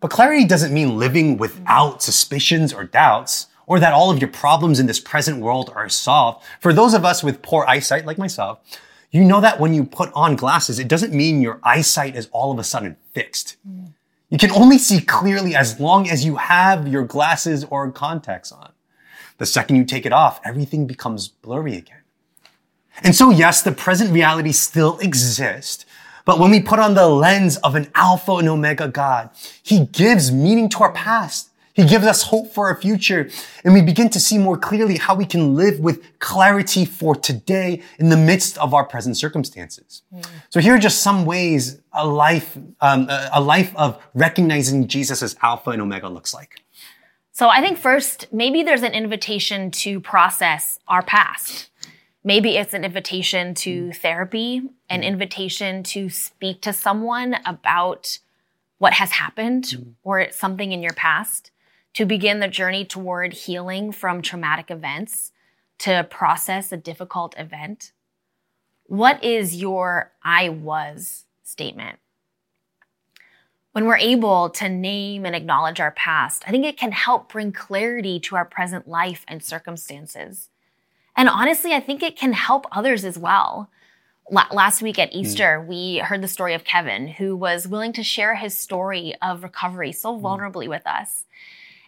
But 0.00 0.10
clarity 0.10 0.44
doesn't 0.44 0.74
mean 0.74 0.98
living 0.98 1.38
without 1.38 2.02
suspicions 2.02 2.72
or 2.74 2.84
doubts, 2.84 3.46
or 3.66 3.80
that 3.80 3.94
all 3.94 4.10
of 4.10 4.20
your 4.20 4.28
problems 4.28 4.78
in 4.78 4.86
this 4.86 5.00
present 5.00 5.40
world 5.40 5.72
are 5.74 5.88
solved. 5.88 6.44
For 6.60 6.72
those 6.74 6.92
of 6.92 7.04
us 7.04 7.22
with 7.22 7.40
poor 7.40 7.64
eyesight, 7.66 8.04
like 8.04 8.18
myself, 8.18 8.58
you 9.10 9.24
know 9.24 9.40
that 9.40 9.58
when 9.58 9.72
you 9.72 9.84
put 9.84 10.12
on 10.14 10.36
glasses, 10.36 10.78
it 10.78 10.88
doesn't 10.88 11.14
mean 11.14 11.40
your 11.40 11.60
eyesight 11.62 12.16
is 12.16 12.28
all 12.32 12.52
of 12.52 12.58
a 12.58 12.64
sudden 12.64 12.96
fixed. 13.14 13.56
You 14.28 14.38
can 14.38 14.50
only 14.50 14.76
see 14.76 15.00
clearly 15.00 15.54
as 15.54 15.80
long 15.80 16.10
as 16.10 16.24
you 16.24 16.36
have 16.36 16.88
your 16.88 17.04
glasses 17.04 17.64
or 17.64 17.90
contacts 17.92 18.52
on. 18.52 18.72
The 19.38 19.46
second 19.46 19.76
you 19.76 19.84
take 19.84 20.04
it 20.04 20.12
off, 20.12 20.40
everything 20.44 20.86
becomes 20.86 21.28
blurry 21.28 21.76
again. 21.76 22.03
And 23.02 23.14
so, 23.14 23.30
yes, 23.30 23.62
the 23.62 23.72
present 23.72 24.12
reality 24.12 24.52
still 24.52 24.98
exists. 24.98 25.84
But 26.24 26.38
when 26.38 26.50
we 26.50 26.60
put 26.60 26.78
on 26.78 26.94
the 26.94 27.08
lens 27.08 27.56
of 27.58 27.74
an 27.74 27.90
Alpha 27.94 28.36
and 28.36 28.48
Omega 28.48 28.88
God, 28.88 29.30
He 29.62 29.86
gives 29.86 30.32
meaning 30.32 30.68
to 30.70 30.78
our 30.78 30.92
past. 30.92 31.50
He 31.74 31.84
gives 31.84 32.06
us 32.06 32.22
hope 32.22 32.54
for 32.54 32.68
our 32.68 32.76
future. 32.76 33.28
And 33.64 33.74
we 33.74 33.82
begin 33.82 34.08
to 34.10 34.20
see 34.20 34.38
more 34.38 34.56
clearly 34.56 34.96
how 34.96 35.16
we 35.16 35.26
can 35.26 35.56
live 35.56 35.80
with 35.80 36.18
clarity 36.20 36.84
for 36.84 37.16
today 37.16 37.82
in 37.98 38.10
the 38.10 38.16
midst 38.16 38.56
of 38.58 38.72
our 38.72 38.84
present 38.84 39.16
circumstances. 39.16 40.02
Mm. 40.14 40.24
So 40.50 40.60
here 40.60 40.76
are 40.76 40.78
just 40.78 41.02
some 41.02 41.24
ways 41.24 41.80
a 41.92 42.06
life, 42.06 42.56
um, 42.80 43.08
a 43.10 43.40
life 43.40 43.74
of 43.74 44.00
recognizing 44.14 44.86
Jesus 44.86 45.20
as 45.20 45.36
Alpha 45.42 45.70
and 45.70 45.82
Omega 45.82 46.08
looks 46.08 46.32
like. 46.32 46.60
So 47.32 47.48
I 47.48 47.60
think 47.60 47.76
first, 47.76 48.28
maybe 48.32 48.62
there's 48.62 48.84
an 48.84 48.92
invitation 48.92 49.72
to 49.72 49.98
process 49.98 50.78
our 50.86 51.02
past. 51.02 51.70
Maybe 52.24 52.56
it's 52.56 52.74
an 52.74 52.84
invitation 52.84 53.54
to 53.56 53.88
mm. 53.88 53.96
therapy, 53.96 54.62
an 54.88 55.02
mm. 55.02 55.04
invitation 55.04 55.82
to 55.84 56.08
speak 56.08 56.62
to 56.62 56.72
someone 56.72 57.36
about 57.44 58.18
what 58.78 58.94
has 58.94 59.12
happened 59.12 59.64
mm. 59.64 59.92
or 60.02 60.30
something 60.30 60.72
in 60.72 60.82
your 60.82 60.94
past, 60.94 61.50
to 61.92 62.06
begin 62.06 62.40
the 62.40 62.48
journey 62.48 62.84
toward 62.84 63.32
healing 63.32 63.92
from 63.92 64.22
traumatic 64.22 64.70
events, 64.70 65.32
to 65.78 66.06
process 66.10 66.72
a 66.72 66.76
difficult 66.76 67.34
event. 67.38 67.92
What 68.86 69.22
is 69.22 69.56
your 69.56 70.12
I 70.22 70.48
was 70.48 71.26
statement? 71.42 71.98
when 73.74 73.86
we're 73.86 73.96
able 73.96 74.50
to 74.50 74.68
name 74.68 75.26
and 75.26 75.34
acknowledge 75.34 75.80
our 75.80 75.90
past, 75.90 76.44
I 76.46 76.52
think 76.52 76.64
it 76.64 76.76
can 76.76 76.92
help 76.92 77.32
bring 77.32 77.50
clarity 77.50 78.20
to 78.20 78.36
our 78.36 78.44
present 78.44 78.86
life 78.86 79.24
and 79.26 79.42
circumstances. 79.42 80.48
And 81.16 81.28
honestly, 81.28 81.72
I 81.72 81.80
think 81.80 82.02
it 82.02 82.16
can 82.16 82.32
help 82.32 82.66
others 82.72 83.04
as 83.04 83.18
well. 83.18 83.70
last 84.30 84.82
week 84.82 84.98
at 84.98 85.12
hmm. 85.12 85.18
Easter, 85.18 85.60
mm. 85.60 85.66
we 85.66 85.98
heard 85.98 86.22
the 86.22 86.28
story 86.28 86.54
of 86.54 86.64
Kevin, 86.64 87.08
who 87.08 87.36
was 87.36 87.68
willing 87.68 87.92
to 87.92 88.02
share 88.02 88.34
his 88.34 88.56
story 88.56 89.14
of 89.20 89.42
recovery 89.42 89.92
so 89.92 90.16
hmm. 90.16 90.24
vulnerably 90.24 90.66
mm. 90.66 90.70
with 90.70 90.86
us. 90.86 91.24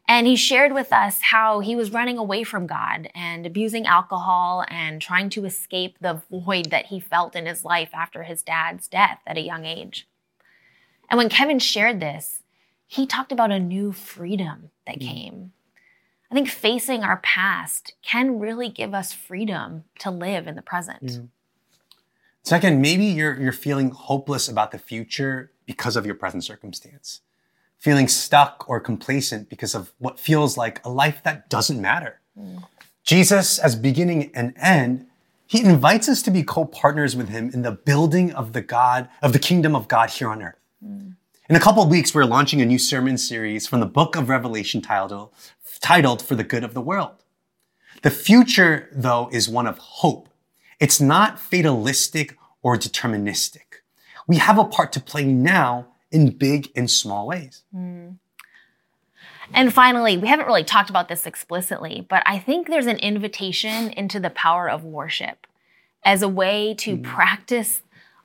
And 0.09 0.27
he 0.27 0.37
shared 0.37 0.73
with 0.73 0.93
us 0.93 1.21
how 1.21 1.59
he 1.61 1.75
was 1.75 1.93
running 1.93 2.17
away 2.17 2.45
from 2.45 2.69
God 2.69 3.11
and 3.15 3.45
abusing 3.45 3.87
alcohol 3.87 4.65
and 4.69 5.03
trying 5.03 5.31
to 5.31 5.45
escape 5.45 5.97
the 6.01 6.23
void 6.31 6.67
that 6.67 6.87
he 6.87 7.01
felt 7.01 7.35
in 7.35 7.47
his 7.47 7.65
life 7.65 7.91
after 7.93 8.23
his 8.23 8.43
dad's 8.43 8.87
death 8.87 9.19
at 9.27 9.37
a 9.37 9.41
young 9.41 9.65
age. 9.65 10.07
And 11.11 11.19
when 11.19 11.29
Kevin 11.29 11.59
shared 11.59 11.99
this, 11.99 12.43
he 12.87 13.05
talked 13.05 13.33
about 13.33 13.51
a 13.51 13.59
new 13.59 13.93
freedom 13.93 14.71
that 14.87 15.01
mm. 15.01 15.09
came. 15.09 15.53
I 16.31 16.35
think 16.35 16.49
facing 16.49 17.03
our 17.03 17.19
past 17.19 17.95
can 18.03 18.39
really 18.39 18.69
give 18.69 18.95
us 18.95 19.13
freedom 19.13 19.85
to 20.01 20.11
live 20.11 20.47
in 20.47 20.57
the 20.57 20.63
present. 20.63 21.03
Mm. 21.03 21.29
Second, 22.43 22.81
maybe 22.81 23.05
you're, 23.05 23.41
you're 23.41 23.53
feeling 23.53 23.91
hopeless 23.91 24.49
about 24.49 24.71
the 24.71 24.79
future 24.79 25.53
because 25.67 25.97
of 25.97 26.07
your 26.07 26.15
present 26.15 26.45
circumstance, 26.45 27.21
feeling 27.79 28.09
stuck 28.09 28.65
or 28.69 28.81
complacent 28.81 29.49
because 29.49 29.75
of 29.75 29.93
what 29.99 30.19
feels 30.19 30.57
like 30.57 30.85
a 30.85 30.89
life 30.89 31.23
that 31.25 31.49
doesn't 31.51 31.81
matter. 31.81 32.21
Mm. 32.39 32.65
Jesus, 33.03 33.59
as 33.59 33.77
beginning 33.77 34.31
and 34.35 34.53
end, 34.57 35.07
he 35.47 35.63
invites 35.63 36.09
us 36.09 36.23
to 36.23 36.31
be 36.31 36.43
co-partners 36.43 37.15
with 37.15 37.29
him 37.29 37.51
in 37.55 37.63
the 37.63 37.71
building 37.71 38.33
of 38.33 38.53
the 38.53 38.63
God, 38.63 39.09
of 39.23 39.33
the 39.33 39.39
kingdom 39.39 39.77
of 39.77 39.87
God 39.87 40.11
here 40.11 40.29
on 40.29 40.43
earth. 40.43 40.59
In 41.49 41.55
a 41.55 41.61
couple 41.61 41.81
of 41.81 41.89
weeks, 41.89 42.13
we're 42.13 42.25
launching 42.25 42.61
a 42.61 42.67
new 42.67 42.79
sermon 42.79 43.17
series 43.17 43.69
from 43.69 43.79
the 43.79 43.87
book 43.87 44.17
of 44.17 44.29
Revelation 44.29 44.83
titled, 44.83 45.31
titled 45.81 46.21
For 46.21 46.35
the 46.35 46.43
Good 46.43 46.65
of 46.65 46.75
the 46.75 46.81
World. 46.81 47.23
The 48.03 48.11
future, 48.11 48.89
though, 48.91 49.29
is 49.31 49.49
one 49.49 49.69
of 49.69 49.79
hope. 49.79 50.29
It's 50.81 51.01
not 51.01 51.39
fatalistic 51.39 52.37
or 52.65 52.77
deterministic. 52.77 53.83
We 54.27 54.39
have 54.39 54.59
a 54.59 54.65
part 54.65 54.93
to 54.95 55.01
play 55.01 55.25
now 55.25 55.87
in 56.11 56.31
big 56.31 56.73
and 56.75 56.91
small 56.91 57.29
ways. 57.29 57.63
Mm. 57.73 58.17
And 59.55 59.73
finally, 59.73 60.19
we 60.19 60.27
haven't 60.27 60.47
really 60.47 60.65
talked 60.65 60.91
about 60.91 61.07
this 61.07 61.27
explicitly, 61.27 62.05
but 62.09 62.25
I 62.27 62.41
think 62.41 62.67
there's 62.67 62.87
an 62.87 62.99
invitation 62.99 63.91
into 63.91 64.19
the 64.19 64.31
power 64.31 64.69
of 64.69 64.83
worship 64.83 65.47
as 66.05 66.23
a 66.23 66.29
way 66.29 66.75
to 66.79 66.97
mm. 66.97 67.05
practice 67.05 67.83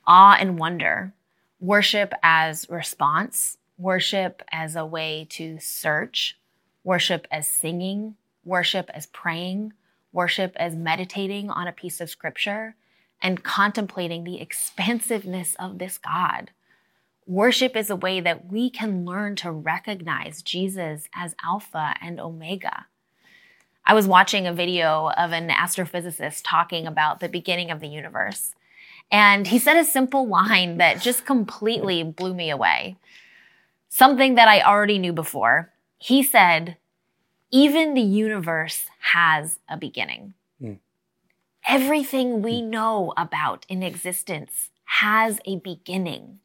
awe 0.07 0.35
and 0.39 0.57
wonder 0.57 1.13
worship 1.61 2.11
as 2.23 2.67
response, 2.69 3.57
worship 3.77 4.41
as 4.51 4.75
a 4.75 4.85
way 4.85 5.27
to 5.29 5.59
search, 5.59 6.37
worship 6.83 7.27
as 7.31 7.47
singing, 7.47 8.15
worship 8.43 8.89
as 8.93 9.05
praying, 9.05 9.71
worship 10.11 10.53
as 10.55 10.75
meditating 10.75 11.49
on 11.51 11.67
a 11.67 11.71
piece 11.71 12.01
of 12.01 12.09
scripture, 12.09 12.75
and 13.21 13.43
contemplating 13.43 14.23
the 14.23 14.41
expansiveness 14.41 15.55
of 15.59 15.77
this 15.77 15.99
God. 15.99 16.49
Worship 17.27 17.75
is 17.75 17.91
a 17.91 17.95
way 17.95 18.19
that 18.19 18.51
we 18.51 18.71
can 18.71 19.05
learn 19.05 19.35
to 19.37 19.51
recognize 19.51 20.41
Jesus 20.41 21.07
as 21.15 21.35
Alpha 21.45 21.93
and 22.01 22.19
Omega. 22.19 22.87
I 23.85 23.93
was 23.93 24.07
watching 24.07 24.47
a 24.47 24.53
video 24.53 25.11
of 25.15 25.31
an 25.31 25.49
astrophysicist 25.49 26.41
talking 26.43 26.87
about 26.87 27.19
the 27.19 27.29
beginning 27.29 27.69
of 27.69 27.79
the 27.79 27.87
universe. 27.87 28.55
And 29.11 29.45
he 29.47 29.59
said 29.59 29.75
a 29.75 29.83
simple 29.83 30.27
line 30.27 30.77
that 30.77 31.01
just 31.01 31.25
completely 31.25 32.01
blew 32.03 32.33
me 32.33 32.49
away. 32.49 32.95
Something 33.89 34.35
that 34.35 34.47
I 34.47 34.61
already 34.61 34.97
knew 34.99 35.11
before. 35.11 35.73
He 35.97 36.23
said, 36.23 36.77
even 37.51 37.93
the 37.93 38.01
universe 38.01 38.85
has 38.99 39.59
a 39.67 39.75
beginning. 39.75 40.33
Mm. 40.61 40.79
Everything 41.67 42.41
we 42.41 42.61
know 42.61 43.13
about 43.17 43.65
in 43.67 43.83
existence 43.83 44.69
has 44.85 45.39
a 45.45 45.57
beginning. 45.57 46.39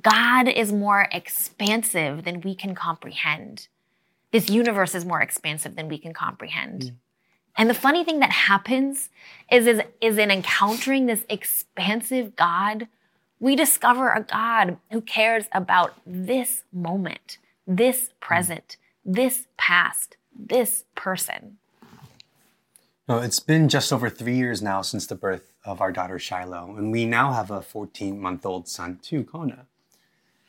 God 0.00 0.48
is 0.48 0.72
more 0.72 1.08
expansive 1.10 2.24
than 2.24 2.42
we 2.42 2.54
can 2.54 2.74
comprehend. 2.74 3.68
This 4.32 4.50
universe 4.50 4.94
is 4.94 5.04
more 5.04 5.20
expansive 5.20 5.76
than 5.76 5.88
we 5.88 5.96
can 5.96 6.12
comprehend. 6.12 6.82
Mm. 6.82 6.92
And 7.56 7.70
the 7.70 7.74
funny 7.74 8.04
thing 8.04 8.20
that 8.20 8.32
happens 8.32 9.10
is, 9.50 9.66
is, 9.66 9.80
is 10.00 10.18
in 10.18 10.30
encountering 10.30 11.06
this 11.06 11.24
expansive 11.28 12.34
God, 12.34 12.88
we 13.38 13.54
discover 13.54 14.10
a 14.10 14.22
God 14.22 14.78
who 14.90 15.00
cares 15.00 15.46
about 15.52 15.94
this 16.04 16.64
moment, 16.72 17.38
this 17.66 18.10
present, 18.20 18.76
this 19.04 19.46
past, 19.56 20.16
this 20.34 20.84
person. 20.94 21.58
No, 23.06 23.18
it's 23.18 23.40
been 23.40 23.68
just 23.68 23.92
over 23.92 24.08
three 24.08 24.36
years 24.36 24.62
now 24.62 24.80
since 24.80 25.06
the 25.06 25.14
birth 25.14 25.52
of 25.64 25.80
our 25.80 25.92
daughter 25.92 26.18
Shiloh, 26.18 26.74
and 26.76 26.90
we 26.90 27.04
now 27.04 27.32
have 27.32 27.50
a 27.50 27.60
14 27.60 28.18
month 28.18 28.46
old 28.46 28.66
son 28.66 28.98
too, 29.02 29.24
Kona. 29.24 29.66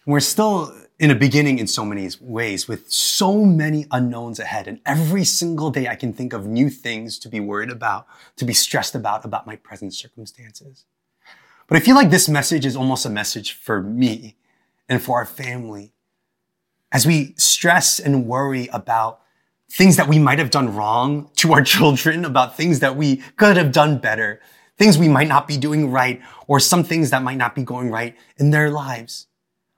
We're 0.05 0.19
still 0.19 0.71
in 0.99 1.09
a 1.09 1.15
beginning 1.15 1.57
in 1.57 1.65
so 1.65 1.83
many 1.83 2.09
ways 2.21 2.67
with 2.67 2.89
so 2.91 3.43
many 3.43 3.87
unknowns 3.91 4.39
ahead. 4.39 4.67
And 4.67 4.79
every 4.85 5.25
single 5.25 5.71
day 5.71 5.87
I 5.87 5.95
can 5.95 6.13
think 6.13 6.31
of 6.31 6.45
new 6.45 6.69
things 6.69 7.17
to 7.19 7.29
be 7.29 7.39
worried 7.39 7.71
about, 7.71 8.05
to 8.37 8.45
be 8.45 8.53
stressed 8.53 8.93
about, 8.93 9.25
about 9.25 9.47
my 9.47 9.55
present 9.55 9.93
circumstances. 9.93 10.85
But 11.67 11.77
I 11.77 11.79
feel 11.79 11.95
like 11.95 12.11
this 12.11 12.29
message 12.29 12.65
is 12.67 12.75
almost 12.75 13.05
a 13.05 13.09
message 13.09 13.53
for 13.53 13.81
me 13.81 14.35
and 14.87 15.01
for 15.01 15.17
our 15.17 15.25
family. 15.25 15.93
As 16.91 17.07
we 17.07 17.33
stress 17.37 17.99
and 17.99 18.27
worry 18.27 18.67
about 18.71 19.21
things 19.71 19.97
that 19.97 20.07
we 20.07 20.19
might 20.19 20.37
have 20.37 20.51
done 20.51 20.75
wrong 20.75 21.31
to 21.37 21.51
our 21.53 21.63
children, 21.75 22.23
about 22.23 22.55
things 22.55 22.79
that 22.79 22.95
we 22.95 23.17
could 23.37 23.57
have 23.57 23.71
done 23.71 23.97
better, 23.97 24.39
things 24.77 24.99
we 24.99 25.09
might 25.09 25.27
not 25.27 25.47
be 25.47 25.57
doing 25.57 25.91
right, 25.91 26.21
or 26.47 26.59
some 26.59 26.83
things 26.83 27.09
that 27.09 27.23
might 27.23 27.37
not 27.37 27.55
be 27.55 27.63
going 27.63 27.89
right 27.89 28.15
in 28.37 28.51
their 28.51 28.69
lives 28.69 29.25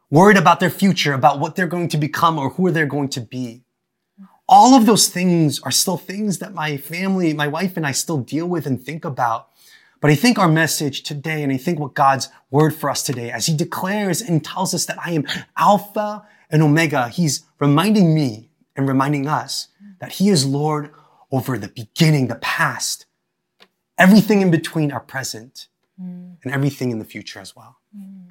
worried 0.09 0.37
about 0.37 0.59
their 0.59 0.69
future, 0.69 1.13
about 1.13 1.39
what 1.39 1.55
they're 1.55 1.67
going 1.67 1.89
to 1.89 1.97
become 1.97 2.37
or 2.37 2.49
who 2.51 2.71
they're 2.71 2.85
going 2.85 3.09
to 3.09 3.21
be. 3.21 3.63
All 4.47 4.75
of 4.75 4.85
those 4.85 5.09
things 5.09 5.59
are 5.61 5.71
still 5.71 5.97
things 5.97 6.39
that 6.39 6.53
my 6.53 6.77
family, 6.77 7.33
my 7.33 7.47
wife 7.47 7.75
and 7.75 7.85
I 7.85 7.91
still 7.91 8.19
deal 8.19 8.47
with 8.47 8.65
and 8.65 8.81
think 8.81 9.03
about. 9.03 9.49
But 9.99 10.11
I 10.11 10.15
think 10.15 10.37
our 10.37 10.47
message 10.47 11.03
today, 11.03 11.43
and 11.43 11.51
I 11.51 11.57
think 11.57 11.79
what 11.79 11.93
God's 11.93 12.29
word 12.49 12.73
for 12.73 12.89
us 12.89 13.03
today, 13.03 13.29
as 13.31 13.47
he 13.47 13.55
declares 13.55 14.21
and 14.21 14.43
tells 14.43 14.73
us 14.73 14.85
that 14.85 14.97
I 15.03 15.11
am 15.11 15.25
Alpha 15.57 16.25
and 16.49 16.61
Omega, 16.61 17.09
he's 17.09 17.43
reminding 17.59 18.13
me 18.15 18.49
and 18.75 18.87
reminding 18.87 19.27
us 19.27 19.67
that 19.99 20.13
he 20.13 20.29
is 20.29 20.45
Lord 20.45 20.91
over 21.29 21.57
the 21.57 21.67
beginning, 21.67 22.27
the 22.27 22.35
past, 22.35 23.05
everything 23.97 24.41
in 24.41 24.51
between 24.51 24.93
our 24.93 25.01
present, 25.01 25.67
mm. 26.01 26.37
and 26.41 26.53
everything 26.53 26.91
in 26.91 26.99
the 26.99 27.05
future 27.05 27.39
as 27.39 27.53
well. 27.53 27.77
Mm 27.97 28.26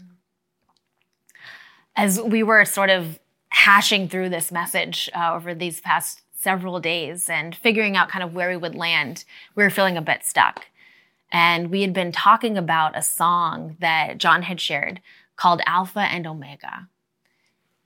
as 1.97 2.21
we 2.21 2.43
were 2.43 2.65
sort 2.65 2.91
of 2.91 3.19
hashing 3.49 4.09
through 4.09 4.29
this 4.29 4.53
message 4.53 5.11
uh, 5.15 5.35
over 5.35 5.55
these 5.55 5.81
past 5.81 6.23
several 6.39 6.79
days 6.79 7.29
and 7.29 7.57
figuring 7.57 7.97
out 7.97 8.09
kind 8.09 8.23
of 8.23 8.35
where 8.35 8.51
we 8.51 8.57
would 8.57 8.75
land, 8.75 9.25
we 9.55 9.65
were 9.65 9.71
feeling 9.71 9.97
a 9.97 10.03
bit 10.03 10.25
stuck. 10.25 10.67
And 11.33 11.71
we 11.71 11.81
had 11.83 11.93
been 11.93 12.13
talking 12.13 12.57
about 12.57 12.97
a 12.97 13.03
song 13.03 13.77
that 13.81 14.19
John 14.19 14.43
had 14.43 14.61
shared 14.61 15.01
called 15.37 15.61
Alpha 15.67 16.01
and 16.01 16.27
Omega. 16.27 16.89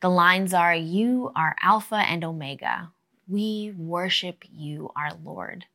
The 0.00 0.10
lines 0.10 0.52
are 0.52 0.74
You 0.74 1.32
are 1.34 1.56
Alpha 1.62 1.96
and 1.96 2.24
Omega. 2.24 2.90
We 3.28 3.72
worship 3.76 4.44
you, 4.52 4.90
our 4.96 5.12
Lord. 5.24 5.66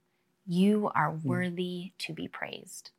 You 0.46 0.92
are 0.94 1.12
hmm. 1.12 1.28
worthy 1.28 1.94
to 2.00 2.14
be 2.14 2.28
praised. 2.28 2.92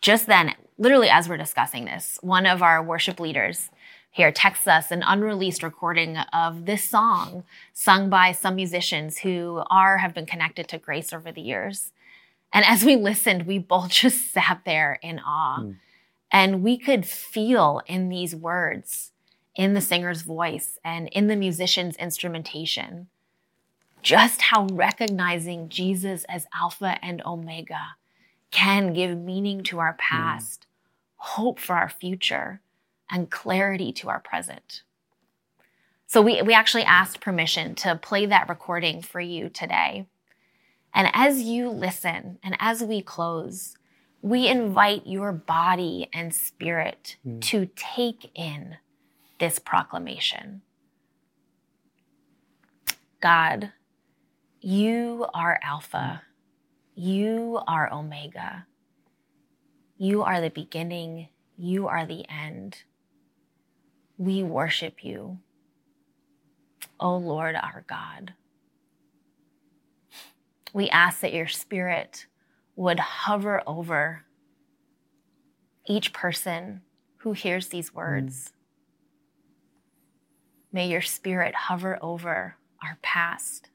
Just 0.00 0.26
then, 0.26 0.54
literally 0.78 1.10
as 1.10 1.28
we're 1.28 1.36
discussing 1.36 1.84
this, 1.84 2.18
one 2.22 2.46
of 2.46 2.62
our 2.62 2.82
worship 2.82 3.20
leaders 3.20 3.70
here 4.10 4.32
texts 4.32 4.66
us 4.66 4.90
an 4.90 5.04
unreleased 5.06 5.62
recording 5.62 6.16
of 6.32 6.66
this 6.66 6.82
song 6.82 7.44
sung 7.72 8.10
by 8.10 8.32
some 8.32 8.56
musicians 8.56 9.18
who 9.18 9.62
are 9.70 9.98
have 9.98 10.14
been 10.14 10.26
connected 10.26 10.68
to 10.68 10.78
Grace 10.78 11.12
over 11.12 11.30
the 11.30 11.40
years. 11.40 11.92
And 12.52 12.64
as 12.64 12.84
we 12.84 12.96
listened, 12.96 13.46
we 13.46 13.58
both 13.58 13.90
just 13.90 14.32
sat 14.32 14.62
there 14.64 14.98
in 15.02 15.20
awe. 15.20 15.60
Mm. 15.60 15.76
And 16.32 16.62
we 16.62 16.78
could 16.78 17.06
feel 17.06 17.82
in 17.86 18.08
these 18.08 18.34
words, 18.34 19.12
in 19.54 19.74
the 19.74 19.80
singer's 19.80 20.22
voice, 20.22 20.78
and 20.84 21.08
in 21.08 21.26
the 21.26 21.36
musician's 21.36 21.96
instrumentation, 21.96 23.08
just 24.02 24.42
how 24.42 24.66
recognizing 24.70 25.68
Jesus 25.68 26.24
as 26.24 26.46
Alpha 26.54 26.98
and 27.02 27.20
Omega 27.26 27.96
can 28.50 28.92
give 28.92 29.16
meaning 29.18 29.62
to 29.64 29.78
our 29.78 29.92
hmm. 29.92 29.98
past, 29.98 30.62
mm. 30.62 30.66
hope 31.16 31.58
for 31.58 31.76
our 31.76 31.88
future, 31.88 32.60
and 33.10 33.30
clarity 33.30 33.92
to 33.92 34.08
our 34.08 34.20
present. 34.20 34.82
So 36.06 36.22
we, 36.22 36.42
we 36.42 36.54
actually 36.54 36.84
asked 36.84 37.20
permission 37.20 37.74
to 37.76 37.96
play 37.96 38.26
that 38.26 38.48
recording 38.48 39.00
for 39.00 39.20
you 39.20 39.48
today. 39.48 40.08
And 40.92 41.08
as 41.12 41.42
you 41.42 41.68
listen 41.68 42.38
and 42.42 42.56
as 42.58 42.82
we 42.82 43.00
close, 43.00 43.76
we 44.22 44.48
invite 44.48 45.06
your 45.06 45.32
body 45.32 46.08
and 46.12 46.34
spirit 46.34 47.16
mm. 47.26 47.40
to 47.42 47.68
take 47.76 48.30
in 48.34 48.76
this 49.38 49.58
proclamation. 49.58 50.62
God, 53.20 53.72
you 54.60 55.26
are 55.32 55.60
Alpha, 55.62 56.22
you 57.00 57.58
are 57.66 57.90
Omega, 57.90 58.66
you 59.96 60.22
are 60.22 60.42
the 60.42 60.50
beginning, 60.50 61.28
you 61.56 61.88
are 61.88 62.04
the 62.04 62.28
end 62.28 62.82
we 64.18 64.42
worship 64.42 65.02
you, 65.02 65.38
O 67.00 67.16
Lord 67.16 67.54
our 67.54 67.86
God. 67.88 68.34
We 70.74 70.90
ask 70.90 71.20
that 71.20 71.32
your 71.32 71.48
spirit 71.48 72.26
would 72.76 73.00
hover 73.00 73.62
over 73.66 74.26
each 75.88 76.12
person 76.12 76.82
who 77.20 77.32
hears 77.32 77.68
these 77.68 77.94
words. 77.94 78.48
Mm. 78.48 78.52
May 80.72 80.88
your 80.88 81.00
spirit 81.00 81.54
hover 81.54 81.98
over 82.02 82.56
our 82.82 82.98
past. 83.00 83.69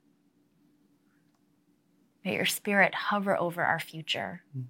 May 2.25 2.33
your 2.33 2.45
spirit 2.45 2.95
hover 2.95 3.39
over 3.39 3.63
our 3.63 3.79
future 3.79 4.41
hmm. 4.51 4.63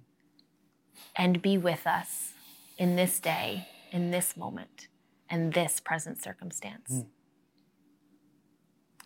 and 1.16 1.40
be 1.40 1.56
with 1.56 1.86
us 1.86 2.34
in 2.76 2.96
this 2.96 3.18
day, 3.18 3.66
in 3.90 4.10
this 4.10 4.36
moment, 4.36 4.88
and 5.30 5.54
this 5.54 5.80
present 5.80 6.22
circumstance. 6.22 6.90
Mm. 6.92 7.06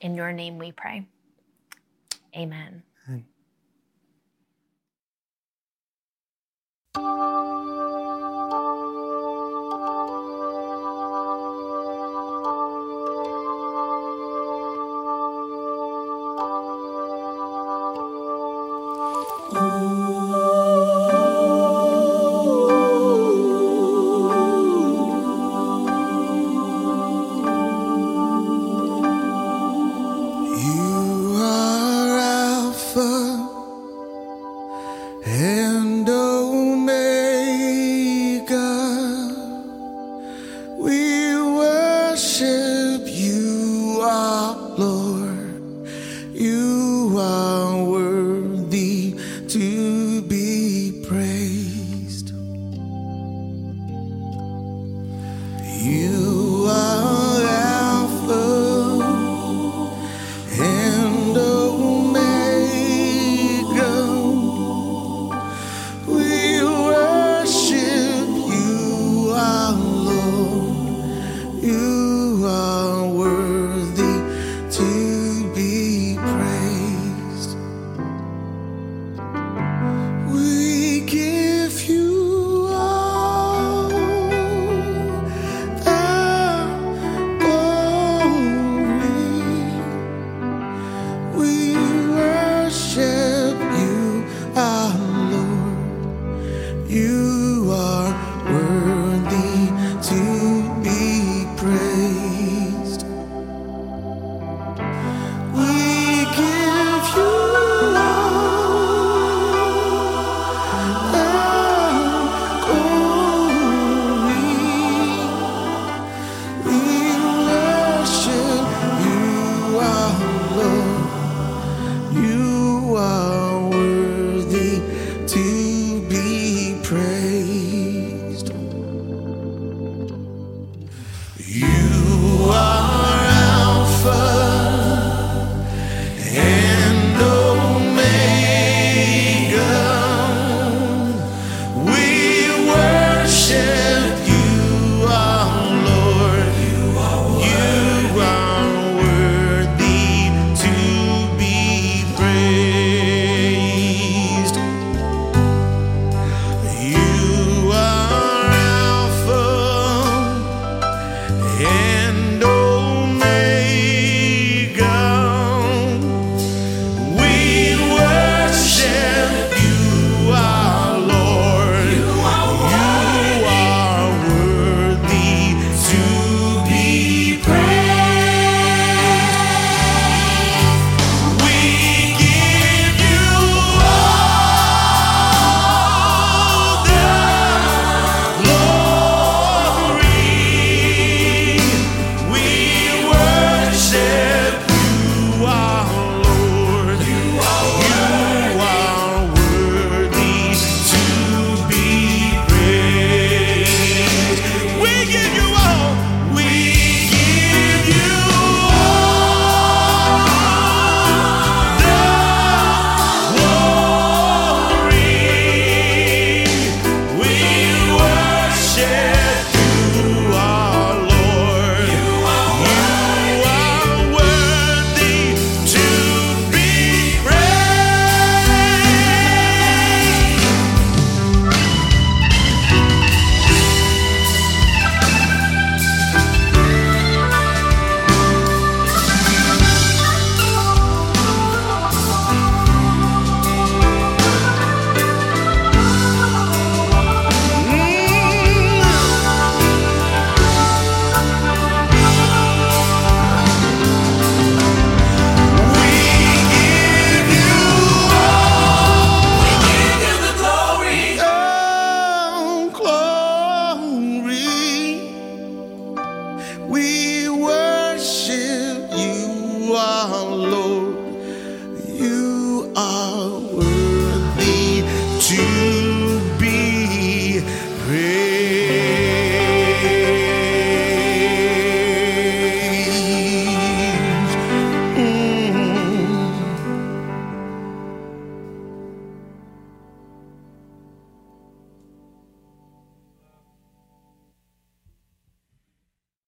In 0.00 0.14
your 0.16 0.32
name 0.32 0.58
we 0.58 0.72
pray. 0.72 1.06
Amen. 2.36 2.82
Amen. 3.08 3.24